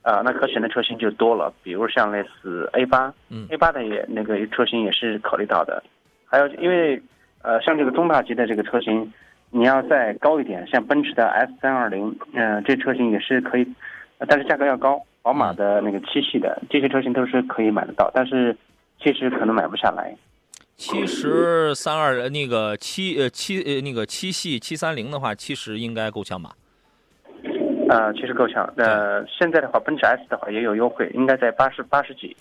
[0.02, 5.84] 呃，那可选的车型就多了，比如像类似 A 八，嗯，A 八的也那个车型也是考虑到的，
[6.26, 7.00] 还有因为
[7.44, 9.14] 呃像这个中大级的这个车型，
[9.52, 13.68] 你要再高一点，像奔驰的 S 三二零，嗯，这车型也是可以，
[14.18, 18.58] 呃但是价格要高，宝马的那个七系的这些车型都是可以买得到，但是
[19.00, 20.16] 其实可能买不下来。
[20.78, 26.52] 七十三二那个七呃七呃那个七系七三零的话，其实应该够呛吧？
[27.90, 28.66] 呃，其实够呛。
[28.78, 32.36] 呃，现在的话，奔驰 S 的话也有优惠，应该在八十八十几。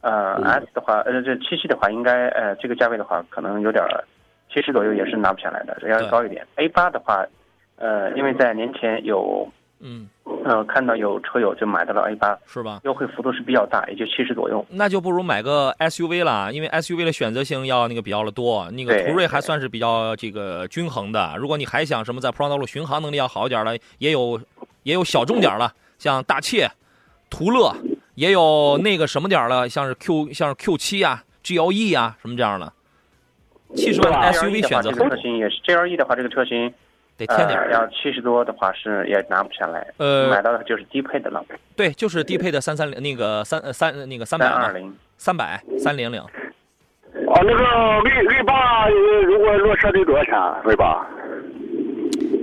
[0.00, 4.04] 呃，S 的话，呃，这七系的话，应该呃这个价位的话，可能有点儿
[4.52, 6.46] 七十左右也是拿不下来的，要高一点。
[6.56, 7.26] A 八的话，
[7.76, 9.48] 呃，因为在年前有
[9.80, 10.08] 嗯，
[10.44, 12.80] 呃看到有车友就买到了 A 八，是吧？
[12.84, 14.64] 优惠幅度是比较大，也就七十左右。
[14.70, 18.70] 那就不如买个 SUV 了，因为 SUV 的选择性要那个比较的多。
[18.70, 21.34] 那个途锐还算是比较这个均衡的。
[21.38, 24.40] 如果你还想什么在铺装道路巡航能力要好一点的，也有
[24.82, 26.70] 也有小众点儿了，像大切、
[27.28, 27.74] 途乐，
[28.14, 32.72] 也有那个什么点儿了，像是 Q 像是 Q 七啊、GLE 啊什么这样的。
[33.74, 36.72] 七十万的 SUV 选择这个车型也是 GLE 的话，这个车型
[37.18, 37.72] 得添点呃。
[37.72, 41.44] 要七十多的话是也拿不下来，呃买到的就是低配的了，
[41.76, 44.94] 对，就是低配的三三零那个三呃三那个三百二零。
[45.18, 46.20] 三百三零零。
[46.20, 46.28] 啊，
[47.42, 48.90] 那个 V V 八呃
[49.22, 51.04] 如果落车得多少钱啊？V 八？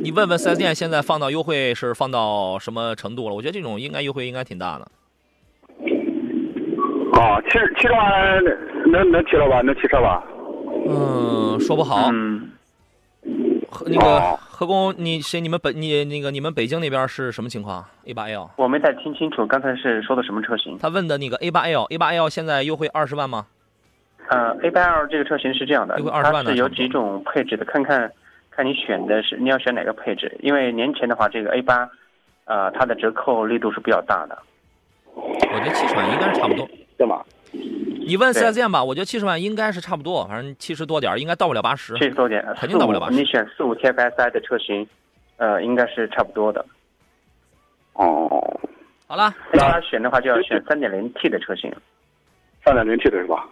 [0.04, 3.36] 你问问四 S 店现在放到优惠是放到什么程度了？
[3.36, 4.86] 我觉得这种应该优惠应该挺大的。
[7.14, 8.44] 哦，七十七十万
[8.92, 9.62] 能能提了吧？
[9.62, 10.22] 能提车吧？
[10.88, 12.10] 嗯，说不好。
[12.12, 12.55] 嗯，何
[13.86, 15.42] 那个哦何工，你谁？
[15.42, 20.78] 你们北你那个你们北京那边是什么情况？A 八 L，我没太听清楚刚才是说的什么车型。
[20.78, 23.48] 他问的那个 A 八 L，A 八 L 现在优惠二十万吗？
[24.30, 28.12] 呃，A 八 L 这个车型是这样的优惠，20它万呢是有几种配置的，看看
[28.50, 30.36] 看你选的是你要选哪个配置。
[30.42, 31.90] 因为年前的话，这个 A 八，
[32.46, 34.38] 呃，它的折扣力度是比较大的。
[35.16, 36.68] 我觉得七十万应该是差不多。
[36.98, 37.22] 对吗？
[38.08, 41.94] 你问四 S 店吧，我觉得七十万应该是差不多，反正七十多点儿应该到不了八十。
[41.96, 44.88] 七十多点，肯定到不了45 80你选四五 TFSI 的车型，
[45.38, 46.64] 呃，应该是差不多的。
[47.94, 48.60] 哦，
[49.08, 51.74] 好了八选的话就要选三点零 T 的车型，
[52.64, 53.48] 三点零 T 的是吧？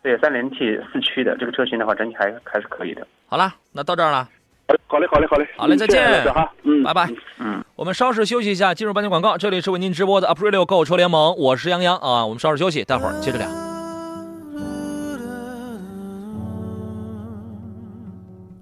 [0.00, 3.04] 对，三点零 T 四驱的这个车型的话，整体还还是可以的。
[3.26, 4.28] 好了，那到这儿了，
[4.68, 7.08] 好嘞，好嘞，好嘞，好嘞再见哈，嗯，拜拜。
[7.38, 7.64] 嗯。
[7.74, 9.38] 我们稍事休息一下，进入半天广告。
[9.38, 12.26] 这里是为您直播的 Aprilio 购车联盟，我是杨洋啊。
[12.26, 13.48] 我们稍事休息，待会儿接着聊。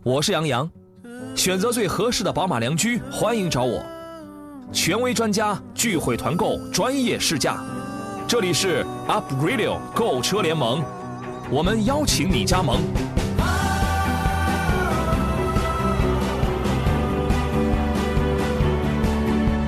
[0.05, 0.71] 我是杨洋，
[1.35, 3.83] 选择最合适的宝马良驹，欢迎找我。
[4.73, 7.57] 权威专家聚会团购，专业试驾。
[8.29, 10.85] 这里是 Aprilio 购车联盟，
[11.51, 12.79] 我们邀请你加盟。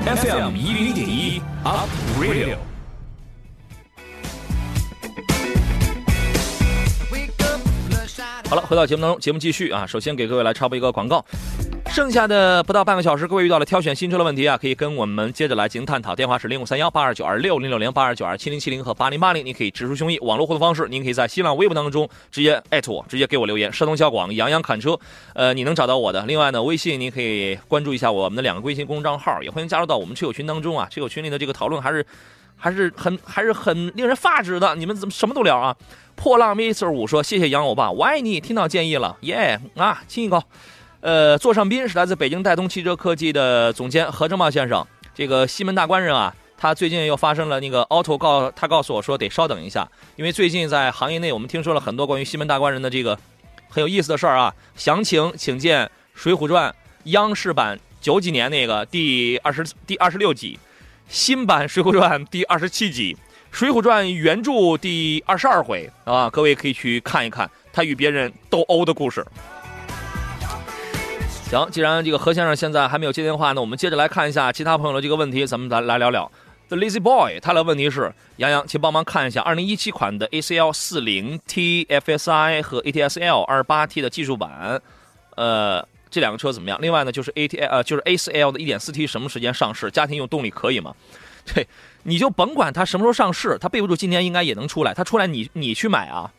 [0.08, 1.86] FM 一零点一 Up
[2.18, 2.56] Radio。
[8.48, 9.86] 好了，回到节目当中，节目继续啊。
[9.86, 11.22] 首先给各位来插播一个广告，
[11.90, 16.14] 剩下的不到半个小时，各位遇到了挑选新车的问题啊，可以跟我们接着来进行探讨。
[16.14, 20.24] 电话是零五三幺八二九二六零六零八二九二七零七零和八零八零，你可以直抒胸臆。
[20.24, 23.72] 网络互动方式，您可以在新浪微博当中直接艾特我，直接给我留言。
[23.72, 24.96] 山东交广杨洋侃车，
[25.34, 26.24] 呃，你能找到我的。
[26.26, 30.86] 另外呢，微信您可以关注一下我们的两个微信公众账号，也欢迎加入到我们车友群当中啊。
[30.88, 32.06] 车友群里的这个讨论还是
[32.56, 35.74] 还是很还是很令人发指的，你们怎么什么都聊啊？
[36.14, 40.42] 破浪 Mr 五说：“谢谢杨欧巴，我爱你。”听到建议了，耶、啊，亲一口。
[41.00, 44.84] 呃，座上宾是来自北京戴通汽车科技的总监何正茂先生。
[45.14, 53.16] 这个西门大官人啊，他最近又发生了那个 auto 告，他告诉我说得稍等一下，因为最近在行业内我们听说了很多关于西门大官人的这个
[53.68, 54.52] 很有意思的事儿啊。
[54.76, 56.70] 详情请见《水浒传》
[57.04, 60.58] 央视版九几年那个第二十第二十六集，
[61.08, 63.14] 新版《水浒传》第二十七集。
[63.56, 69.24] 《水浒传》原著第二十二回啊，各位可以去看一看他与别人斗殴的故事。
[71.48, 76.30] 行，既然这个何先生现在还没有接电话那，我们接着来看一下其他朋友的这个问题，咱们来来聊聊。
[76.68, 84.78] The Lazy Boy，他的问题是：杨洋，请帮忙看一下2017款的 ACL 40 TFSI 和 ATS-L 28T 的技术版，
[85.36, 86.78] 呃，这两个车怎么样？
[86.82, 89.90] 另外呢，就是 AT 呃，就是 A4L 的 1.4T 什么时间上市？
[89.90, 90.94] 家庭用动力可以吗？
[91.54, 91.66] 对，
[92.02, 94.92] 你就甭管它什么时候上市，它备不住今年应该也能出来。
[94.92, 96.30] 它出来你你去买啊，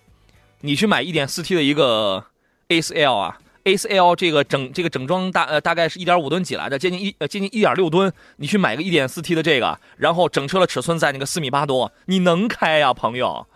[0.62, 2.24] 你去买 1.4T 的一个
[2.68, 3.40] A4L 啊。
[3.64, 8.12] A4L 这个整这个整装大呃大概是一点五吨几来着，接近一呃接近一点六吨。
[8.38, 13.48] 你去买个一点四 T 的这个，然后整车的尺寸在那个四米八多，你能开呀，朋友？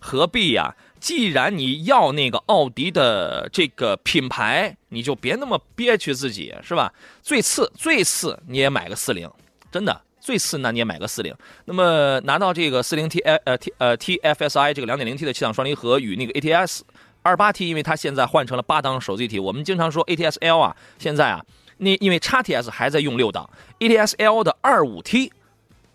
[0.00, 0.74] 何必呀？
[1.00, 6.92] 既然你要那个奥迪的这个品牌，你就别那么憋屈自己，是吧？
[7.22, 9.30] 最次最次你也买个四零，
[9.70, 11.34] 真的最次那你也买个四零。
[11.66, 16.80] 那么拿到这个四零 T 呃 T 呃 TFSI 这个两点零 T 的气囊双离合与那个 ATS。
[17.28, 19.38] 二八 T，因为它现在换成了八档手自一体。
[19.38, 21.44] 我们经常说 ATS-L 啊，现在啊，
[21.76, 23.48] 那因为 x TS 还在用六档
[23.80, 25.30] ，ATS-L 的二五 T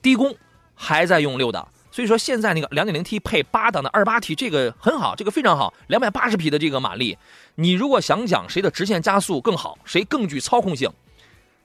[0.01, 0.35] 低功
[0.75, 7.17] 还在用六档，所以说现在那个两点零 T 配八档的二八 T 这个很好，这个非常好，两百八十匹的这个马力。
[7.55, 10.89] 你如果想讲谁的直线加速更好，谁更具操控性，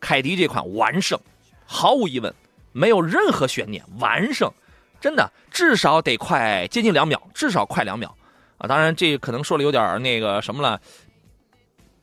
[0.00, 1.20] 凯迪这款完胜，
[1.66, 2.34] 毫无疑问，
[2.72, 4.50] 没有任何悬念，完胜，
[4.98, 8.14] 真的至少得快接近两秒，至少快两秒。
[8.58, 10.80] 啊，当然这可能说的有点那个什么了，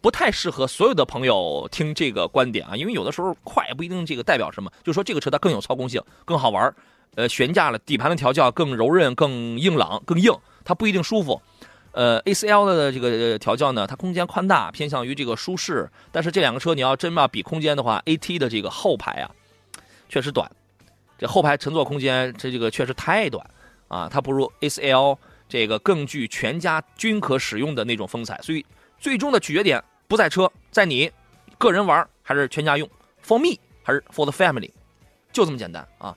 [0.01, 6.73] 不太适合所有的朋友听这个观点啊，因为有的时候快不一定这个代表什么，就说这个车它更有操控性，更好玩
[7.15, 11.41] 呃，悬架了，底盘的调教更柔韧、更硬朗、更硬，它不一定舒服。
[11.91, 15.89] 呃，A4L 的这个调教呢，它空间宽大，偏向于这个舒适。
[16.11, 19.31] 但是这两个车你要真要比空间的话，AT 的这个后排啊，
[20.09, 20.49] 确实短，
[21.17, 23.49] 这后排乘坐空间这这个确实太短
[23.87, 25.17] 啊，它不如 A4L。
[25.47, 28.65] 这个更具全家均可使用的那种风采，所以
[28.99, 31.11] 最终的取决点不在车，在你
[31.57, 32.89] 个人玩还是全家用
[33.25, 34.71] ，for me 还是 for the family，
[35.31, 36.15] 就这么简单啊。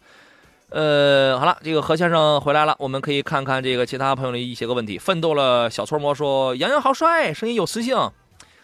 [0.71, 4.99] 呃，好了，这个何先生回来了，我们可以看看这个其他朋友的一些个问题。
[4.99, 7.97] 奋斗了小搓磨说：“杨洋好帅，声音有磁性。”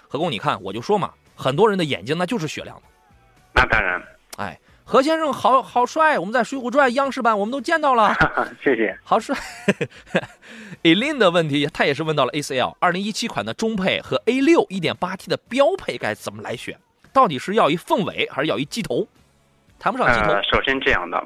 [0.08, 2.82] 何工，你看我就说嘛，很多人的眼睛那就是雪亮的。
[3.54, 4.02] 那当然，
[4.36, 4.58] 哎。
[4.86, 8.14] 何先生好好帅，我们在《水浒传》央视版我们都见到了，
[8.62, 8.96] 谢谢。
[9.02, 9.34] 好帅。
[10.82, 16.78] e l i n 的问题，他也是问到了 ACL 二零一七款的中配和 A 六一点八 T 的标配该怎么来选？
[17.14, 19.08] 到底是要一凤尾还是要一鸡头？
[19.78, 20.32] 谈不上鸡头。
[20.32, 21.24] 呃，首先这样的，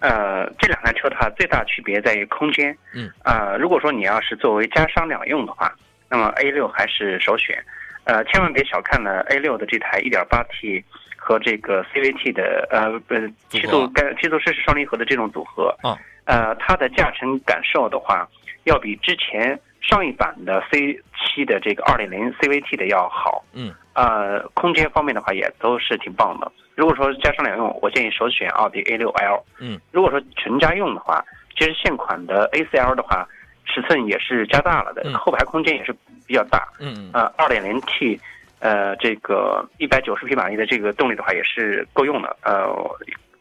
[0.00, 2.76] 呃，这两台车它最大区别在于空间。
[2.92, 3.08] 嗯。
[3.22, 5.72] 呃，如果说你要是作为家商两用的话，
[6.10, 7.64] 那么 A 六还是首选。
[8.02, 10.84] 呃，千万别小看了 A 六的这台一点八 T。
[11.26, 13.14] 和这个 CVT 的呃不
[13.48, 18.24] 七速干七速湿式双离合的这种组合啊，呃，它的驾乘感受的话，
[18.62, 23.44] 要比之前上一版的 C 七的这个二点零 CVT 的要好。
[23.52, 26.52] 嗯，呃，空间方面的话也都是挺棒的。
[26.76, 29.42] 如果说家上两用，我建议首选奥迪 A 六 L。
[29.58, 31.24] 嗯，如果说全家用的话，
[31.58, 33.26] 其实现款的 A4L 的话，
[33.64, 35.92] 尺寸也是加大了的，后排空间也是
[36.24, 36.68] 比较大。
[36.78, 38.20] 嗯嗯，呃，二点零 T。
[38.58, 42.36] 呃，这个一百九十匹马力的这个动力的话，也是够用的。
[42.42, 42.66] 呃，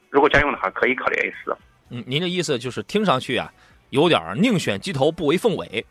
[0.09, 1.55] 如果家用的话，可以考虑 A 四。
[1.89, 3.51] 嗯，您的意思就是听上去啊，
[3.91, 5.85] 有点宁选鸡头不为凤尾。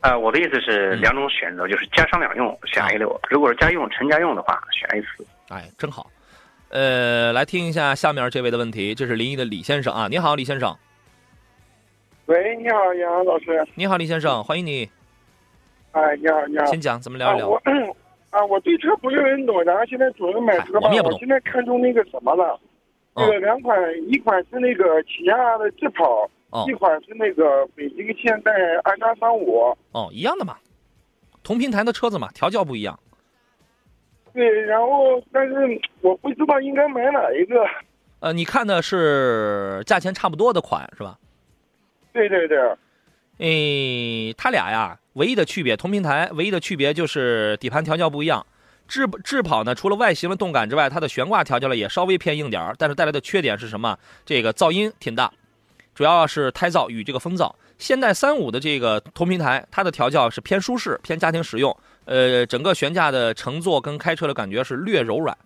[0.00, 5.26] 呃，我的意思是两种选择，就是家商两用选 A 六，如果是家用、纯家用的话选 A 四。
[5.48, 6.10] 哎，真好。
[6.68, 10.76] 呃，来听一下下面这位的问题，这是临沂的李先生啊，你好，李先生。
[12.26, 13.66] 喂，你好，杨老师。
[13.74, 14.90] 你好，李先生，欢迎你。
[15.94, 17.48] 哎，你好，你好，先讲，怎么聊一聊？
[17.48, 17.56] 我
[18.30, 22.58] 啊，我对车不是很懂，然后现在准备买车吧，我现在看中那个什么了？
[23.14, 23.78] 这个两款，
[24.08, 26.28] 一款是那个起亚的智跑，
[26.66, 28.50] 一款是那个北京现代
[28.82, 29.72] 二八三五。
[29.92, 30.56] 哦，一样的嘛，
[31.44, 32.98] 同平台的车子嘛，调教不一样。
[34.32, 35.54] 对，然后但是
[36.00, 37.64] 我不知道应该买哪一个。
[38.18, 41.16] 呃，你看的是价钱差不多的款是吧？
[42.12, 42.58] 对对对。
[43.38, 48.44] 诶，他俩呀，唯一的区别，同平台，唯一的区别就是底盘调教不一样。
[48.86, 53.98] 智智跑呢，除了外形的动感之外，它的悬挂调教了也稍微偏硬点儿，但是带来的缺点是什么？
[54.26, 55.32] 这个噪音挺大，
[55.94, 57.50] 主要是胎噪与这个风噪。
[57.78, 61.74] 现代三五的这个同平台，它的调教是偏舒适、偏家庭使用，
[62.04, 65.36] 呃，整个悬架的乘坐跟开车的感觉是略柔软。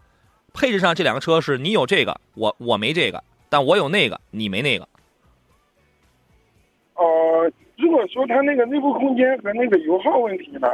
[0.52, 4.88] 配置上，这两个车是你有这个，我我没这个，但我有那个，你没那个。
[7.88, 7.90] 哦。
[7.90, 10.68] 如果说它那个内部空间和那个油耗问题呢？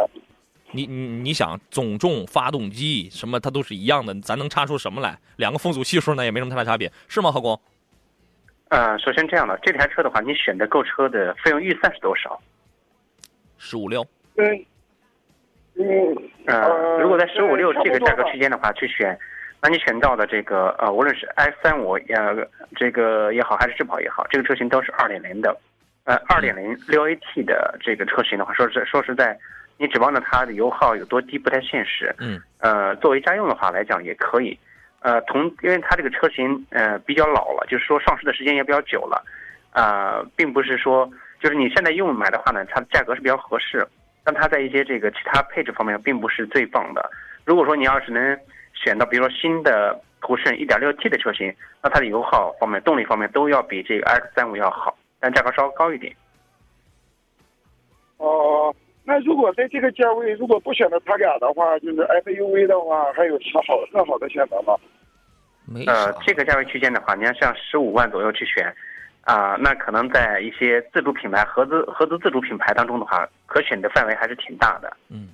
[0.72, 5.16] 你你你想总重、发动机什么，它都是一样的，咱能差出什么来？
[5.36, 7.58] 两个风阻系数呢，也没什么太大差别，是吗，何工？
[8.70, 12.40] 呃，首先这样的，这台车的话，你选择购车的费用预算是多少？
[13.58, 14.04] 十五六。
[14.36, 14.64] 嗯。
[15.76, 15.84] 嗯。
[16.46, 19.16] 呃，如果在十五六这个价格区间的话，去选，
[19.62, 25.56] 那你选到的这个呃，无论是 i 三五呃这个也好，还是智跑也好，这个车型都是二点零的，
[26.04, 29.36] 呃，二点零六 AT 的这个车型的话，说实说实在，
[29.78, 32.14] 你指望着它的油耗有多低不太现实。
[32.18, 32.40] 嗯。
[32.58, 34.58] 呃，作为家用的话来讲也可以，
[35.00, 39.24] 呃，同因为它这个车型呃比较老了，就是说上市的时间也比较久了，
[39.72, 43.86] 啊，并不是说就是你现在用买的话呢，它的价格是比较合适，
[44.24, 47.10] 但它在一些这个其他配置方面并不是最棒的。
[47.44, 48.38] 如果说你要是能
[48.74, 56.14] 选到比如说新的途胜 1.6T 的车型，那它的油耗方面、动力方面都要比这个 X35 要好，但价格稍高一点。
[58.18, 64.76] 哦，那如果在这个价位，如果不选择它俩的话，就是 SUV 的话，还有啥好更好的选择吗？
[65.64, 68.70] 没呃，这个价位区间的话，你要像十五万左右去选，
[69.22, 74.94] 啊，那可能在一些自主品牌、合资合资自主品牌当中的话，可选的范围还是挺大的。
[75.08, 75.30] 嗯。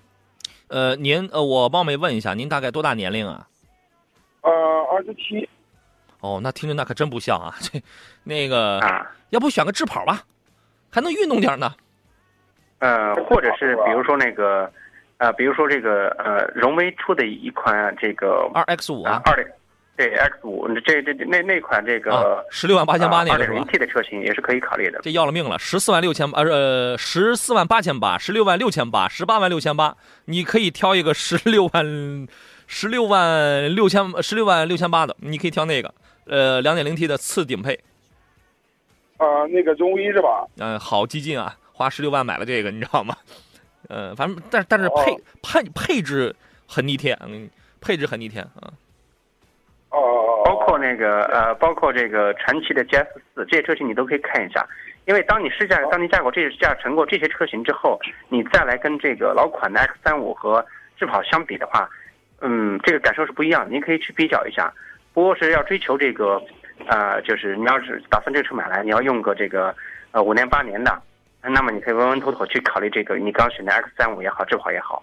[0.68, 3.48] 呃，您呃，我冒昧问一下，您大概多大年龄啊？
[4.42, 4.52] 呃，
[4.92, 5.48] 二十七。
[6.20, 7.54] 哦，那听着那可真不像啊！
[7.60, 7.82] 这，
[8.24, 10.22] 那个啊，要不选个智跑吧，
[10.90, 11.74] 还能运动点呢。
[12.78, 14.70] 呃，或者是比如说那个，
[15.18, 19.46] 呃，比如说这个呃，荣威出的一款这个二 X 五啊，二零。
[19.96, 24.98] 对 X 五，这这那那款这个十六万八千八那个是吧？T 的车型也是可以考虑的。
[25.02, 32.26] 这要了命了，十四万六千八，呃，十四万八千八，十六万六千八，十八万六千八，你可以挑一个十六万，
[32.66, 35.92] 十六万六千，十六万六千八的，你可以挑那个，
[36.30, 37.74] 呃，两点零 T 的次顶配。
[39.16, 40.46] 啊，那个中威是吧？
[40.58, 43.16] 嗯，好激进啊，花十六万买了这个，你知道吗？
[43.88, 46.32] 嗯， 反正但但是配配配置
[46.68, 48.70] 很逆天，嗯，配置很逆天啊。
[49.90, 54.64] 哦，包括那个呃，包括这个传奇的 GS 四这些车型，你都可以看一下。
[55.06, 60.64] 因为当你试驾，当你驾过这驾乘过这些车型之后，你再来跟这个老款的 X 三五和
[60.96, 61.90] 智跑相比的话，
[62.40, 63.74] 嗯，这个感受是不一样的。
[63.74, 64.72] 你可以去比较一下。
[65.12, 66.40] 不过是要追求这个，
[66.86, 69.74] 呃，就是你要是打算这个车买来，你要用个这个
[70.12, 71.02] 呃五年八年的，
[71.42, 75.02] 那么你可以稳稳妥妥去考虑这个你刚选的 X 三五也好，智跑也好。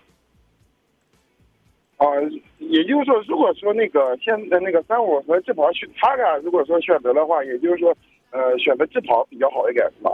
[1.97, 2.13] 哦，
[2.59, 7.95] 也就是说，如果说那个现在那个三五和智跑选他俩，如果说选择的话，也就是说，
[8.29, 10.11] 呃，选择智跑比较好一点，是吧？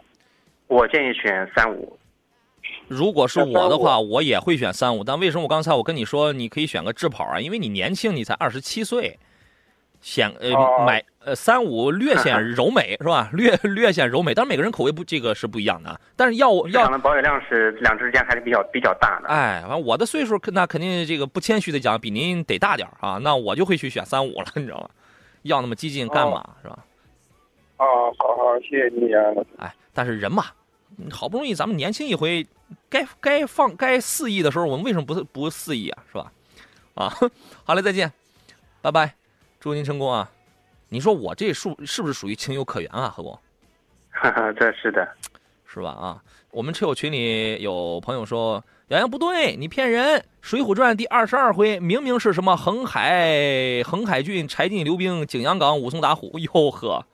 [0.68, 1.98] 我建议选三五。
[2.88, 5.04] 如果是我的话，我也会选三五。
[5.04, 7.38] 但为什么我刚才我跟你说你可以选个智跑啊？
[7.38, 9.20] 因为你年轻，你才二十七岁。
[10.04, 10.52] 显呃
[10.86, 13.30] 买呃三五略显柔美是吧？
[13.32, 15.98] 略略显柔美，但是每个人口味不这个是不一样的。
[16.18, 19.30] 但是要要的保有量是两者之间还是比较比较大的。
[19.30, 23.18] 哎，反正我的岁数那肯定这个不谦虚的讲，比您得大点啊。
[23.24, 24.90] 那我就会去选三五了，你知道吗？
[25.44, 26.80] 要那么激进干嘛是吧？
[27.78, 27.86] 啊，
[28.20, 29.24] 好好，谢谢你啊。
[29.60, 30.48] 哎，但是人嘛，
[31.10, 32.46] 好不容易咱们年轻一回，
[32.90, 36.04] 该该放该肆意的时候，我们为什么不不肆意啊？
[36.12, 36.32] 是吧？
[36.96, 37.14] 啊，
[37.64, 38.12] 好嘞，再见，
[38.82, 39.23] 拜拜。
[39.64, 40.30] 祝您成功啊！
[40.90, 43.32] 你说我这数是不是属于情有可原啊，何工？
[44.10, 45.08] 哈哈，这是的，
[45.66, 45.92] 是吧？
[45.92, 46.22] 啊，
[46.52, 50.20] 我们车友群里有朋友说：“洋洋不对，你骗人！
[50.42, 57.06] 《水浒传》第二十二回明明是什么横海横海郡柴进刘兵景阳冈武松打虎，哟呵，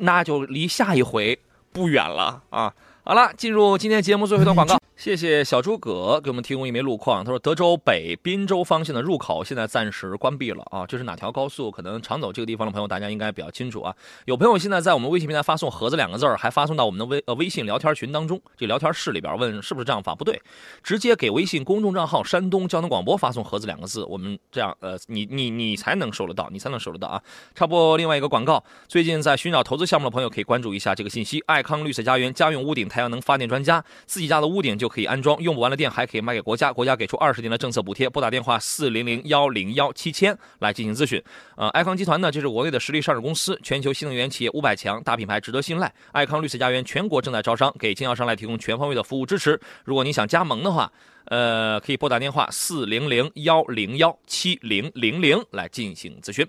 [0.00, 1.38] 那就离下一回
[1.72, 2.74] 不远了啊！
[3.06, 4.78] 好了，进入今天节目最后一段广告。
[4.96, 7.22] 谢谢小诸葛给我们提供一枚路况。
[7.22, 11.70] 他说，德州北滨州方向的入口现在暂时关闭了啊，这是哪条高速？
[11.70, 13.94] 可能常走这个地方的朋友，大家应该比较清楚啊。
[14.24, 20.14] 有朋友现在在我们微信平台发送“盒子”两个字儿，还发送到我们的微呃微信聊天群当中，这聊天室里边问是不是这样发？
[20.14, 20.40] 不对，
[20.82, 27.20] 直接给微信公众账号“山东交通广播”发送“盒子”两个字，我们这样呃，你你你才能收得到，你才能收得到啊。
[27.54, 35.64] 插播另外一个广告，最近在寻找投资项目的朋友可以关注一下这个信息：爱康绿色家园家用屋顶太阳能发电专家，自己家的屋顶就可以安装，用不。
[35.64, 38.08] 完了电还可以卖给国家，国家给出二十年的政策补贴。
[38.08, 41.20] 拨打电话四零零幺零幺七千来进行咨询。
[41.56, 45.92] 呃，爱康集团呢，这是国内的实力上市公司，全球新能源企业五百强，大品牌值得信赖。
[46.12, 49.58] 爱康绿色家园全国正在招商，给经销商来提供全方位的服务支持。
[49.84, 50.92] 如果你想加盟的话，
[51.24, 56.46] 呃，可以拨打电话四零零幺零幺七零零零来进行咨询。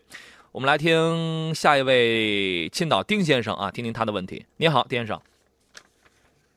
[0.51, 4.45] 我们来听下一位青岛丁先生啊，听听他的问题。
[4.57, 5.21] 你好，丁先生，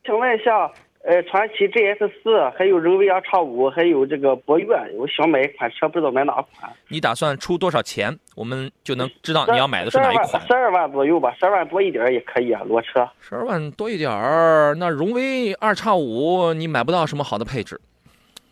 [0.09, 0.72] 请问一下。
[1.04, 6.70] 呃，传祺 GS 四，还有荣威 RX 五，还有这个博越，我想买一款车，不知道买哪款。
[6.88, 8.14] 你打算出多少钱？
[8.34, 10.42] 我们就能知道你要买的是哪一款。
[10.46, 13.09] 十二万左右吧，十二万多一点也可以啊，裸车。
[13.20, 17.80] 十二万多一点儿，那荣威 RX 五你买不到什么好的配置，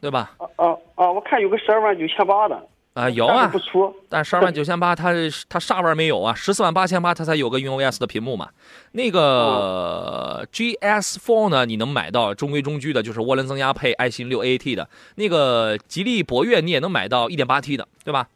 [0.01, 0.31] 对吧？
[0.39, 1.11] 啊啊啊！
[1.11, 2.59] 我看有个十二万九千八的。
[2.97, 5.13] 啊，有啊，不出，但十二万九千八，它
[5.51, 6.35] 它啥玩意儿没有啊？
[6.35, 8.49] 十四万八千八，它才有个云 OS 的屏幕嘛。
[8.93, 14.89] 那个 GS Four 呢，你能买到中规中矩的，就是涡轮增压配爱信六 AT 的。
[15.17, 18.27] 那个吉利博越你也能买到一点八 T 的，对吧？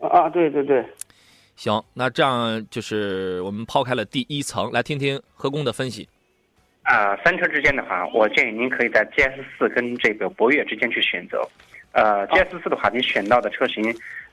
[0.00, 0.84] 啊，对对对。
[1.56, 6.06] 行，那这样就是我们抛开了第一层，来听听何工的分析。
[6.82, 11.40] 啊，三车之间的话，我建议您可以在 GS 四跟这个博越之间去选择。
[11.92, 13.84] 呃，GS 四的话，你选到的车型，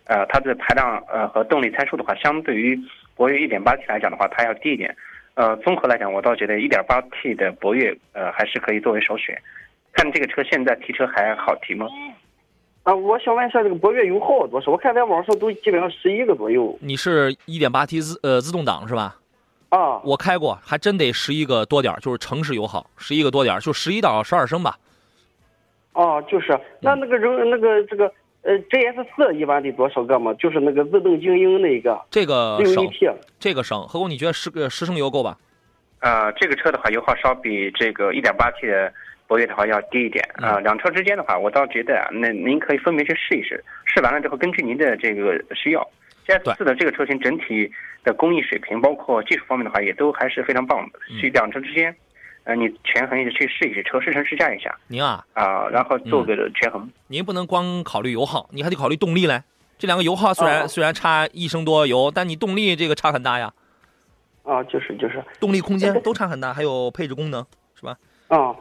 [0.05, 2.80] 呃，它的排量呃和动力参数的话，相对于
[3.16, 4.95] 博越 1.8T 来讲的话，它要低一点。
[5.34, 9.39] 呃，综合来讲，我倒觉得 1.8T 的博越呃还是可以作为首选。
[9.93, 11.88] 看这个车现在提车还好提吗？
[12.84, 14.72] 啊，我想问一下，这个博越油耗多少？
[14.72, 16.78] 我看在网上都基本上十一个左右。
[16.82, 19.16] 你是一点八 T 自呃自动挡是吧？
[19.70, 24.78] 啊，我开过，还真得十一个多点就是城市油耗，十一个多点就十一到十二升吧。
[25.98, 28.06] 哦，就是那那个人那个这个
[28.43, 30.34] 呃 GS 四一般得多少个嘛？
[30.36, 32.00] 就是那个自动精英那个。
[32.12, 32.88] 这个省，
[33.39, 33.82] 这个省。
[33.88, 35.38] 何工，你觉得十个十升油够吧？
[36.02, 38.93] 呃，这个车的话，油耗稍比这个一点八 T 的。
[39.28, 45.86] 博越的话要低一点啊，两车之间的话，我倒觉得啊，那您可以分别去试一试，试完了之后根据您的这个需要
[46.26, 47.70] ，GS 四的这个车型整体
[48.06, 51.00] 的工艺水平，包括技术方面的话，也都还是非常棒的。
[51.20, 51.93] 去两车之间，
[52.48, 54.74] 呃，你权衡一下去试一试车，试乘试驾一下。
[54.88, 56.89] 您啊啊，然后做个权衡。
[57.08, 59.43] 您不能光考虑油耗，你还得考虑动力嘞。
[59.78, 63.52] 这两个油耗虽然虽然差一升多油，但你动力这个差很大呀。
[64.43, 67.45] 啊，就是就是，动力空间都差很大，还有配置功能，
[67.76, 67.98] 是吧？
[68.30, 68.56] 啊。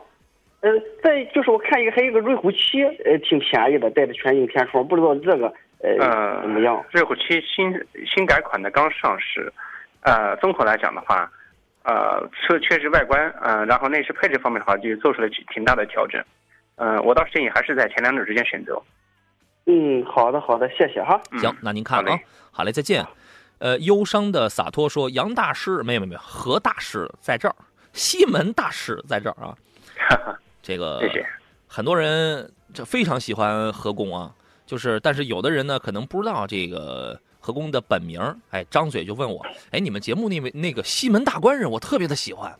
[0.62, 0.70] 呃，
[1.00, 5.46] 再就是我看一个，还有一个瑞虎七，呃，挺便宜的，带着全景天窗，不知道这个
[5.78, 6.84] 呃怎么样？
[6.90, 7.72] 瑞虎七新
[8.04, 9.52] 新改款的刚上市，
[10.00, 11.30] 呃，综合来讲的话，
[11.86, 16.20] 呃，确确实外观，呃，然后内饰配置方面的话，就做出了挺大的调整。
[16.74, 18.82] 嗯，我倒是建议还是在前两者之间选择。
[19.66, 21.20] 嗯，好的好的，谢谢哈。
[21.38, 22.18] 行，那您看啊，
[22.50, 23.06] 好嘞，再见。
[23.58, 27.54] 呃，忧伤的洒脱说，杨大师没有没有，何大师在这儿，
[27.92, 29.56] 西门大师在这儿啊。
[29.96, 30.38] 哈哈。
[30.62, 31.26] 这个谢谢，
[31.68, 34.34] 很多人这非常喜欢何工啊，
[34.66, 38.20] 就是但是有的人呢可能不知道这个何工的本名，
[38.50, 39.40] 哎，张嘴就问我，
[39.70, 42.52] 哎，你们节目那位那个西门大官人，我特别的喜欢，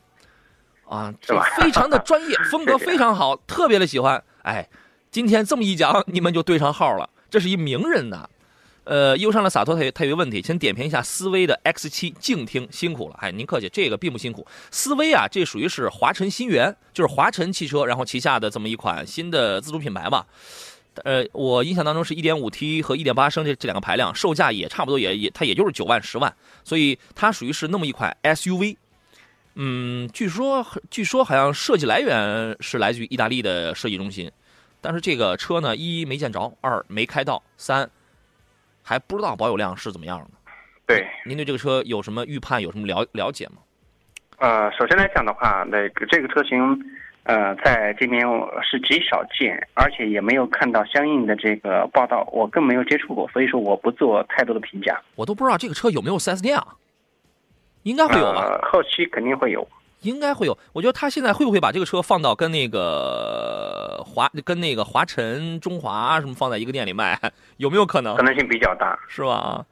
[0.89, 4.69] 啊，这非常的专业，风格非常好，特别的喜欢，哎，
[5.11, 8.31] 今天这么一讲，你们就对上号了，这是一名人呐。
[8.85, 13.17] 呃，忧伤的洒脱，他有他有个问题，请点评一下思威的 X 七静听，辛苦了。
[13.19, 14.47] 哎，您客气，这个并不辛苦。
[14.71, 20.25] 思威啊，这属于是华晨新源，就是华晨汽车，然后旗下的这么一款新的自主品牌吧。
[21.05, 26.35] 呃，我印象当中是一点五 T 和一点八升这这两个排量，售价也差不多，也也它也就是九万十万，
[26.65, 28.77] 所以它属于是那么一款 SUV。
[29.55, 34.31] 嗯，据说据说好像设计来源是来自于意大利的设计中心，
[34.81, 37.89] 但是这个车呢，一没见着，二没开到，三。
[38.89, 40.31] 还不知道保有量是怎么样的，
[40.87, 43.57] 对，您对这个车有什么预判，有什么了了解吗？
[44.39, 46.57] 呃，首先来讲的话，那个这个车型，
[47.27, 48.25] 呃，在这边
[48.63, 55.01] 是极少见，而且也没有看到相应的这个报道，我更没有接触过，所以说我不做太多的评价。
[55.17, 56.69] 我都不知道这个车有没有 4S 店啊？
[57.83, 58.61] 应该会有吧？
[58.71, 59.67] 后期肯定会有。
[60.03, 67.19] 应该会有，我觉得他现在会不会把这个车放到跟那个华跟那个华晨、中华什么放在一个店里卖，
[67.59, 68.15] 有没有可能？
[68.15, 69.67] 可能性比较大，是吧？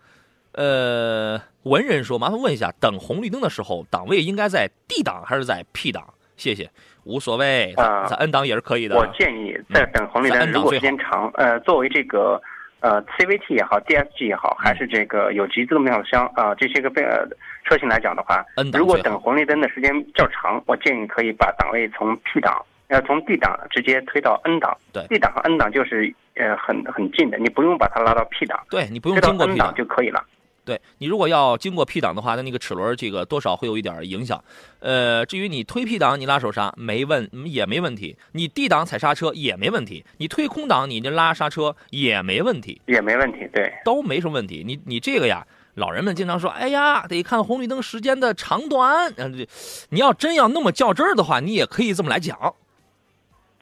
[0.52, 6.02] 呃，文人说，麻烦问一下，等红绿灯的时候，档位应该在 D 档还是在 P 档？
[6.36, 6.70] 谢谢，
[7.04, 7.74] 无所谓，
[8.08, 8.96] 在 N 档也是可以的。
[8.96, 12.40] 我建议在等红绿灯，如果时间长，呃，作为这个。
[12.80, 17.26] 呃，CVT 也好，DSG 也好，还是这个有级自动变速箱啊，这些个呃
[17.64, 24.76] 车型来讲的话，如果等红绿灯的时间较长，我建议可以把档位从 P 档，要从 D 档直接推到 N 档。
[24.92, 28.62] 对，D 档和 N 档就是呃很很近的，你不用把它拉到 P 档。
[28.68, 30.22] 对你不用经过 N 档就可以了。
[30.64, 34.42] 对你如果要经过 P 档的话，那那个齿轮这个多少会有一点影响。
[34.80, 44.64] 呃，至于你推 P 档，你拉手刹没问也没问题；你 D 档踩刹车也没问题；你推空档，你这拉刹车也没问题，也没问题，对，都没什么问题。
[44.66, 49.12] 你你这个呀，老人们经常说，哎呀，得看红绿灯时间的长短。
[49.18, 49.46] 嗯，
[49.90, 52.54] 你要真要那么较真儿的话，你也可以这么来讲，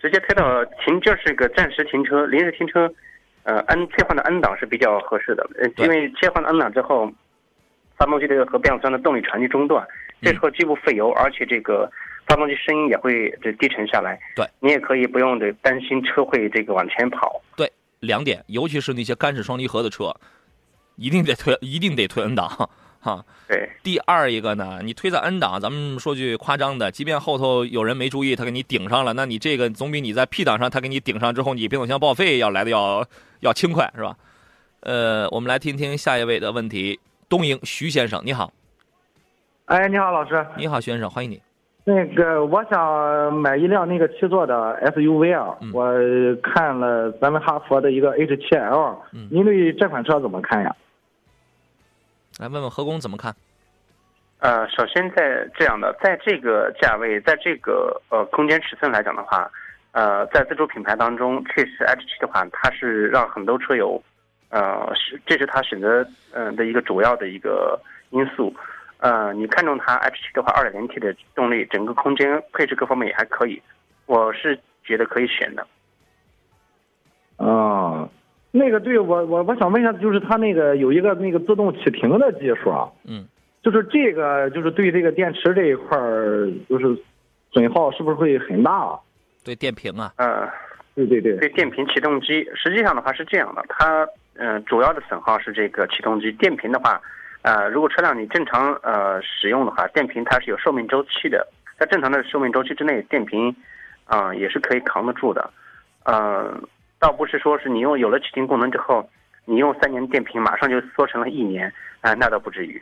[0.00, 2.88] 直接推到停，就是个暂时停车、临时停车。
[3.45, 7.11] 呃，N 切换的 N 档是比较合适的，呃，因为切换了 N 档之后，
[7.97, 9.86] 发动机这个和变速箱的动力传递中断，
[10.20, 11.90] 这时候既不费油，而且这个
[12.26, 14.18] 发动机声音也会这低沉下来。
[14.36, 17.43] 对，你也可以不用这担心车会这个往前跑。
[17.57, 17.70] 对，
[18.01, 20.14] 两点，尤其是那些干式双离合的车，
[20.97, 22.70] 一定得推，一定得推 N 档。
[23.01, 23.68] 哈， 对。
[23.82, 33.05] 第二一个呢，你推在 N 档，咱们说句夸张的，即便后头有人没注意，他给你顶上了，那你这个总比你在 P 档上他给你顶上之后，你变速箱报废要来的要
[33.43, 34.16] 要轻快，是吧？
[34.80, 38.53] 呃，我们来听听下一位的问题，东营徐先生，你好。
[39.66, 40.47] 哎，你好，老师。
[40.57, 41.43] 你好，徐先生，欢迎你。
[41.84, 44.55] 那个，我想买一辆那个七座的
[44.93, 45.93] SUV 啊，我
[46.40, 48.97] 看了咱们哈佛的一个 H7L，
[49.28, 50.74] 您对这款车怎么看呀？
[52.38, 53.34] 来问问何工怎么看？
[54.38, 59.51] 呃，首先在这样的，在这个价位，在这个呃空间尺寸来讲的话，
[59.93, 64.03] 呃，在自主品牌当中，确实 H 七的话，它是让很多车友，
[64.49, 67.78] 呃，是这是他选择嗯的一个主要的一个
[68.11, 68.55] 因素。
[68.99, 73.61] 呃，你看中它 H 七的话，二点零 T 的动力，整个空间配置各方面也还可以，
[74.07, 75.66] 我是觉得可以选的。
[77.36, 78.09] 啊，
[78.51, 83.26] 那个对我我我想问一下，就是它那个有一个那个自动启停的技术啊，嗯，
[83.62, 86.97] 就是这个就是对这个电池这一块儿，就是
[87.51, 88.99] 损耗是不是会很大？
[89.45, 90.49] 对电瓶啊，呃，
[90.95, 97.01] 对对对，对电瓶启动机，实际上的话是这样的，它嗯、呃、主要的损耗是这个启动机，电瓶的话，
[97.43, 101.47] 呃，如果车辆你正常呃使用的话，电瓶它是有寿命周期的，
[101.78, 103.55] 在正常的寿命周期之内，电瓶
[104.05, 105.51] 啊、呃也是可以扛得住的，
[106.05, 106.57] 呃，
[107.01, 109.09] 倒不是说是你用有了启停功能之后，
[109.45, 112.80] 你用三年电瓶马上就缩成了一年啊、那倒不至于。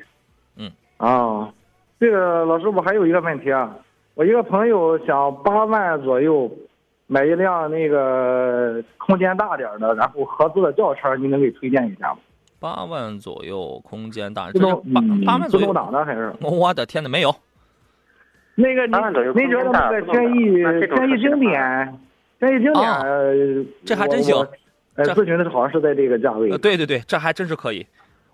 [0.57, 1.53] 嗯，哦，
[1.99, 3.75] 这个老师我还有一个问题啊，
[4.15, 6.51] 我一个朋友想八万左右
[7.07, 12.19] 买一辆那个空间大点儿的，然后合资的轿车，你能给推荐一下吗？
[12.59, 15.67] 八万左右，空间大，这是八八万左右。
[15.67, 16.33] 自动挡的还是？
[16.43, 17.35] 我的天哪，没有，
[18.55, 21.99] 那个八万左右您您觉得那个轩逸轩逸经典，
[22.39, 24.37] 轩逸经典，这还真行
[24.97, 26.59] 咨询的是好像是在这个价位呃，。
[26.59, 27.87] 对对对，这还真是可以。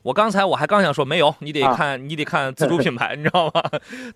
[0.06, 3.60] 我刚才我还刚想说没有，你得啊看、你得看自主品牌，你知道吗？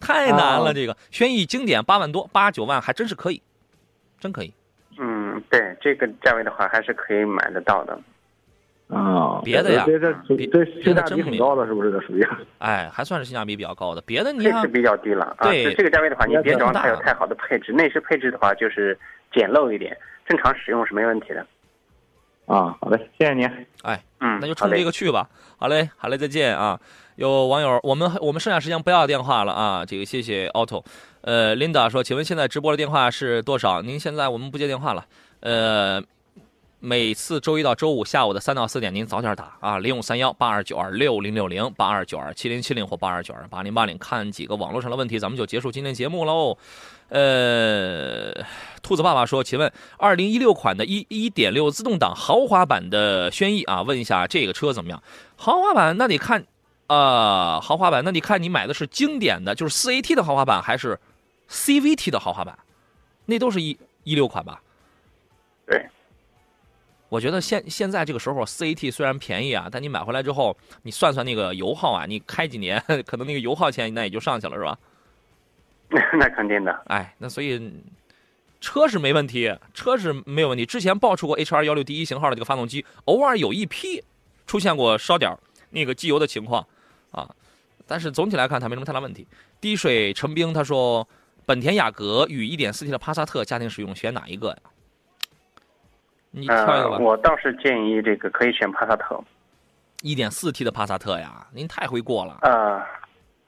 [0.00, 3.42] 太难了，啊这个轩逸经典八万多，八九万还真是可以，
[4.20, 4.54] 真可以。
[5.00, 7.98] 嗯，对，这个价位的话还是可以买得到的。
[8.88, 11.90] 啊，别的呀这这别这别性价比很高的，是不是？
[11.90, 12.24] 这属于
[12.58, 14.00] 哎，还算是性价比比较高的。
[14.02, 15.48] 别的你看配置，比较低了啊。
[15.48, 18.96] 对这这个价位的话，你别指望它有大太好的配置，内饰配置的话就是
[19.32, 21.44] 简陋一点，正常使用是没问题的。
[22.50, 22.76] 啊。
[22.80, 23.46] 好嘞，谢谢您。
[23.82, 25.28] 哎，嗯，那就冲这个去吧。
[25.56, 26.78] 好嘞，好嘞，再见啊！
[27.16, 29.84] 有网友，我们我们剩下时间不要电话了啊。
[29.86, 30.84] 这个谢谢 Auto，
[31.20, 33.82] 呃，Linda 说，请问现在直播的电话是多少？
[33.82, 35.06] 您现在我们不接电话了，
[35.40, 36.02] 呃。
[36.82, 46.56] 每次周一到周五下午的三到四点，您早点打啊，零五三幺八二九二六零六零八二九二七零七零或八二九二八零八零，看几个网络上的问题，咱们就结束今天节目喽。
[47.10, 48.32] 呃，
[48.82, 55.02] 兔子爸爸说，请问二零一六款的一一点六自动挡豪华版的轩逸啊，问一下这个车怎么样？
[55.36, 56.46] 豪华版那得看，
[56.86, 60.98] 呃，豪华版那得看你买的是经典的，就是四 AT 的豪华版还是
[61.50, 62.56] CVT 的豪华版，
[63.26, 64.62] 那都是一一六款吧？
[65.66, 65.84] 对，
[67.08, 74.78] 我觉得现现在这个时候四 AT 虽然便宜啊，但你买回来之后，你算算那个油耗啊，你开几年， 可能那个油耗钱那也就上去了，是吧？
[76.18, 76.82] 那肯定的。
[76.86, 77.72] 哎，那所以
[78.60, 80.64] 车是没问题，车是没有问题。
[80.64, 84.02] 之前爆出过 HR 幺六第一型号的这个发动机，偶尔有一批
[84.46, 85.38] 出现过烧点儿
[85.70, 86.66] 那个机油的情况
[87.10, 87.28] 啊，
[87.86, 89.26] 但是总体来看它没什么太大问题。
[89.60, 91.06] 滴水成冰他说，
[91.44, 94.56] 本田雅阁与 1.4T 的帕萨特家庭使用选哪一个呀？
[96.30, 96.98] 你挑一呃个，吧。
[96.98, 99.20] 我倒是建议这个可以选帕萨特。
[100.02, 102.38] 一点四 T 的帕萨特呀，您太会过了。
[102.42, 102.80] 呃，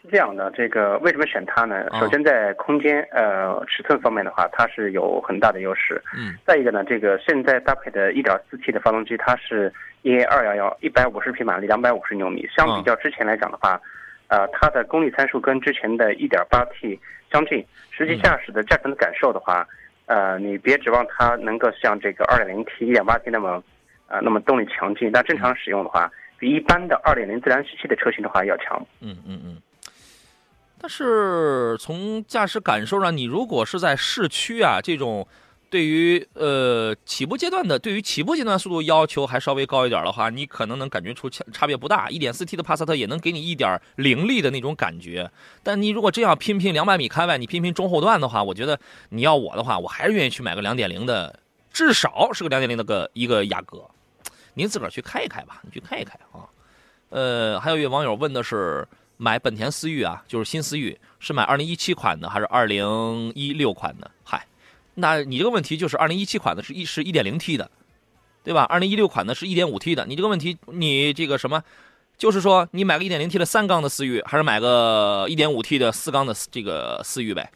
[0.02, 1.86] 是这样的，这个为什么选它呢？
[1.90, 6.02] 啊首先在空间呃尺寸方面的话，它是有很大的优势。
[6.16, 9.72] 嗯再一个呢，这个现在搭配的 1.4T 的发动机，它是
[10.02, 12.46] EA 211，一百五十匹马力，两百五十牛米。
[12.54, 13.80] 相比较之前来讲的话，
[14.26, 16.98] 呃，它的功率参数跟之前的 1.8T
[17.30, 17.64] 相近。
[17.90, 19.64] 实际驾驶的驾乘的感受的话，
[20.06, 23.62] 呃，你别指望它能够像这个 2.0T、1.8T 那么，
[24.08, 25.12] 呃，那么动力强劲。
[25.12, 28.84] 但正常使用的话，比一般的2.0自然吸气的车型的话要强。
[29.00, 29.56] 嗯嗯嗯。
[30.82, 35.24] 但是从驾驶感受上，你如果是在市区啊，这种
[35.70, 42.10] 对于呃起步阶段的，对于起步阶段速度要求还稍微高一点的话，你可能能感觉出差差别不大。
[42.10, 45.30] 一点四 T 的帕萨特也能给你一点凌厉的那种感觉。
[45.62, 48.76] 但你如果真要拼拼两百米开外，你拼拼中后段的话，我觉得
[49.10, 51.38] 你要我的话，我还是愿意去买个两点零的，
[51.72, 53.88] 至少是个两点零的个一个雅阁。
[54.54, 56.42] 您自个儿去开一开吧，你去开一开啊。
[57.10, 58.84] 呃，还有一位网友问的是。
[59.16, 64.10] 买本田思域啊，就是新思域，是买二零一七款的还是二零一六款的？
[64.24, 64.44] 嗨，
[64.94, 67.70] 那你这个问题就是二零一七款的是一是一点零 T 的，
[68.42, 68.64] 对吧？
[68.64, 70.04] 二零一六款的是一点五 T 的。
[70.06, 71.62] 你这个问题，你这个什么，
[72.16, 77.48] 就是说你买个一点零 T 的三缸的思域，还是买个一点五 T 的四缸的这个思域呗？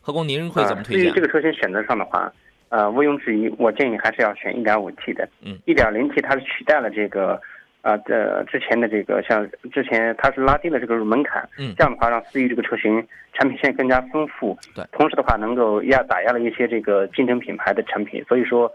[0.00, 1.04] 何工，您会怎么推荐？
[1.04, 2.32] 对于这个车型选择上的话，
[2.70, 5.28] 呃，毋庸置疑，我建议还是要选一点五 T 的。
[5.42, 7.40] 嗯，一点零 T 它是取代了这个。
[7.84, 18.72] 啊，这之前的这个像之前它是拉低了这个门槛，嗯，这样的话让思域这个车型产品线更加丰富，对，同时的话能够压打压了一些这个竞争品牌的产品，所以说，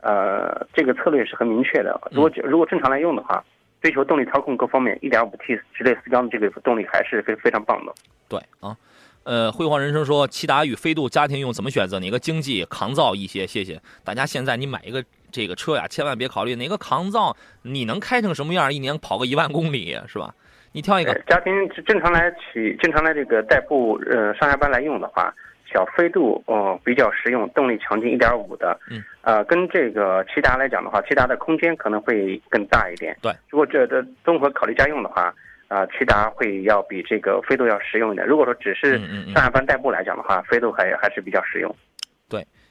[0.00, 2.00] 呃，这个策略是很明确的。
[2.10, 3.44] 如果、嗯、如果正常来用的话，
[3.80, 7.94] 追求动力操控各方面，1.5T 直列四缸的这个动力还是非非常棒的。
[8.28, 8.76] 对啊，
[9.22, 12.00] 呃，辉煌人生说，骐达与飞度家庭用怎么选择？
[12.00, 13.46] 哪个经济抗造一些？
[13.46, 14.26] 谢谢大家。
[14.26, 18.72] 现在你买一个这个车呀，千万别考虑哪个抗造，你能开成什么样？
[18.72, 20.34] 一年跑个一万公里是吧？
[20.72, 21.14] 你挑一个。
[21.26, 21.52] 家庭
[21.86, 25.34] 正常来取，正常来这个代步，呃，上下班来用的话。
[25.70, 33.14] 小飞度哦比较实用，动力强劲，一点五的，嗯，呃，跟这个骐达来讲的话，骐达的空间可能会更大一点。
[33.20, 35.24] 对，如果这的综合考虑家用的话，
[35.68, 38.26] 啊，骐达会要比这个飞度要实用一点。
[38.26, 38.98] 如果说只是
[39.34, 41.76] 上下班代步来讲的话，飞度还还是比较实用。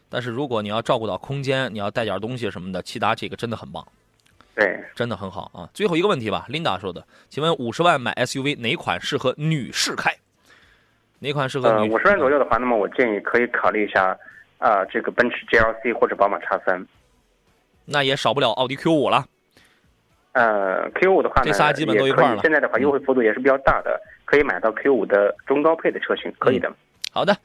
[0.08, 3.86] 对，但是如果你要照顾到空间，你要带点东西什么的，骐达这个真的很棒。
[4.55, 5.70] 对，真的很好啊。
[5.74, 10.12] 最后一个问题吧，Linda 说的，请问五十万买 SUV 哪款适合女士开？
[11.20, 11.70] 哪款适合？
[11.70, 14.18] 呃，五十万左右的话，那么我建议可以考虑一下，
[14.58, 16.86] 啊，这个奔驰 GLC 或者宝马叉三。
[17.86, 19.26] 那也少不了奥迪 Q 五了。
[20.34, 22.41] 呃，Q 五的话呢，这仨基本都一块了。
[22.41, 26.72] 现在的话，优惠幅度也是比较大的，可以买到 Q 五的中高配的车型，可以的。
[27.12, 27.36] 好的，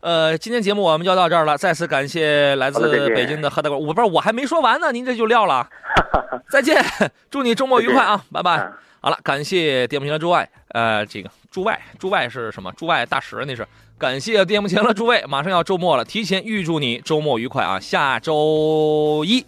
[0.00, 3.80] 呃，今天节目我们就到这儿了，再次感谢来自北京的何大官。
[3.80, 5.68] 我不是，我还没说完呢，您这就撂了。
[6.50, 6.84] 再见，
[7.30, 8.70] 祝你周末愉快啊，拜拜。
[9.00, 12.72] 好了，感谢电幕前的诸位，呃，这个诸位，诸位是什么？
[12.76, 13.66] 诸位大使那是。
[13.98, 17.80] 感谢电幕前的诸位，马上要周末了，提前预祝你周末愉快啊！
[17.80, 19.42] 下周一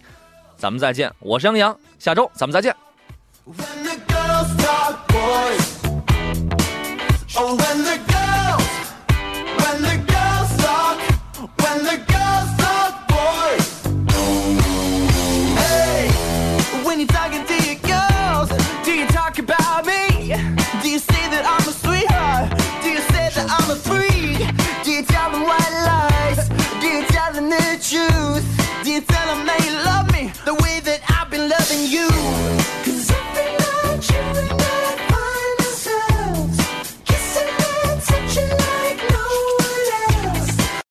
[0.57, 2.75] 咱们再见，我是杨洋，下周咱们再见。
[3.45, 3.83] When
[7.83, 8.08] the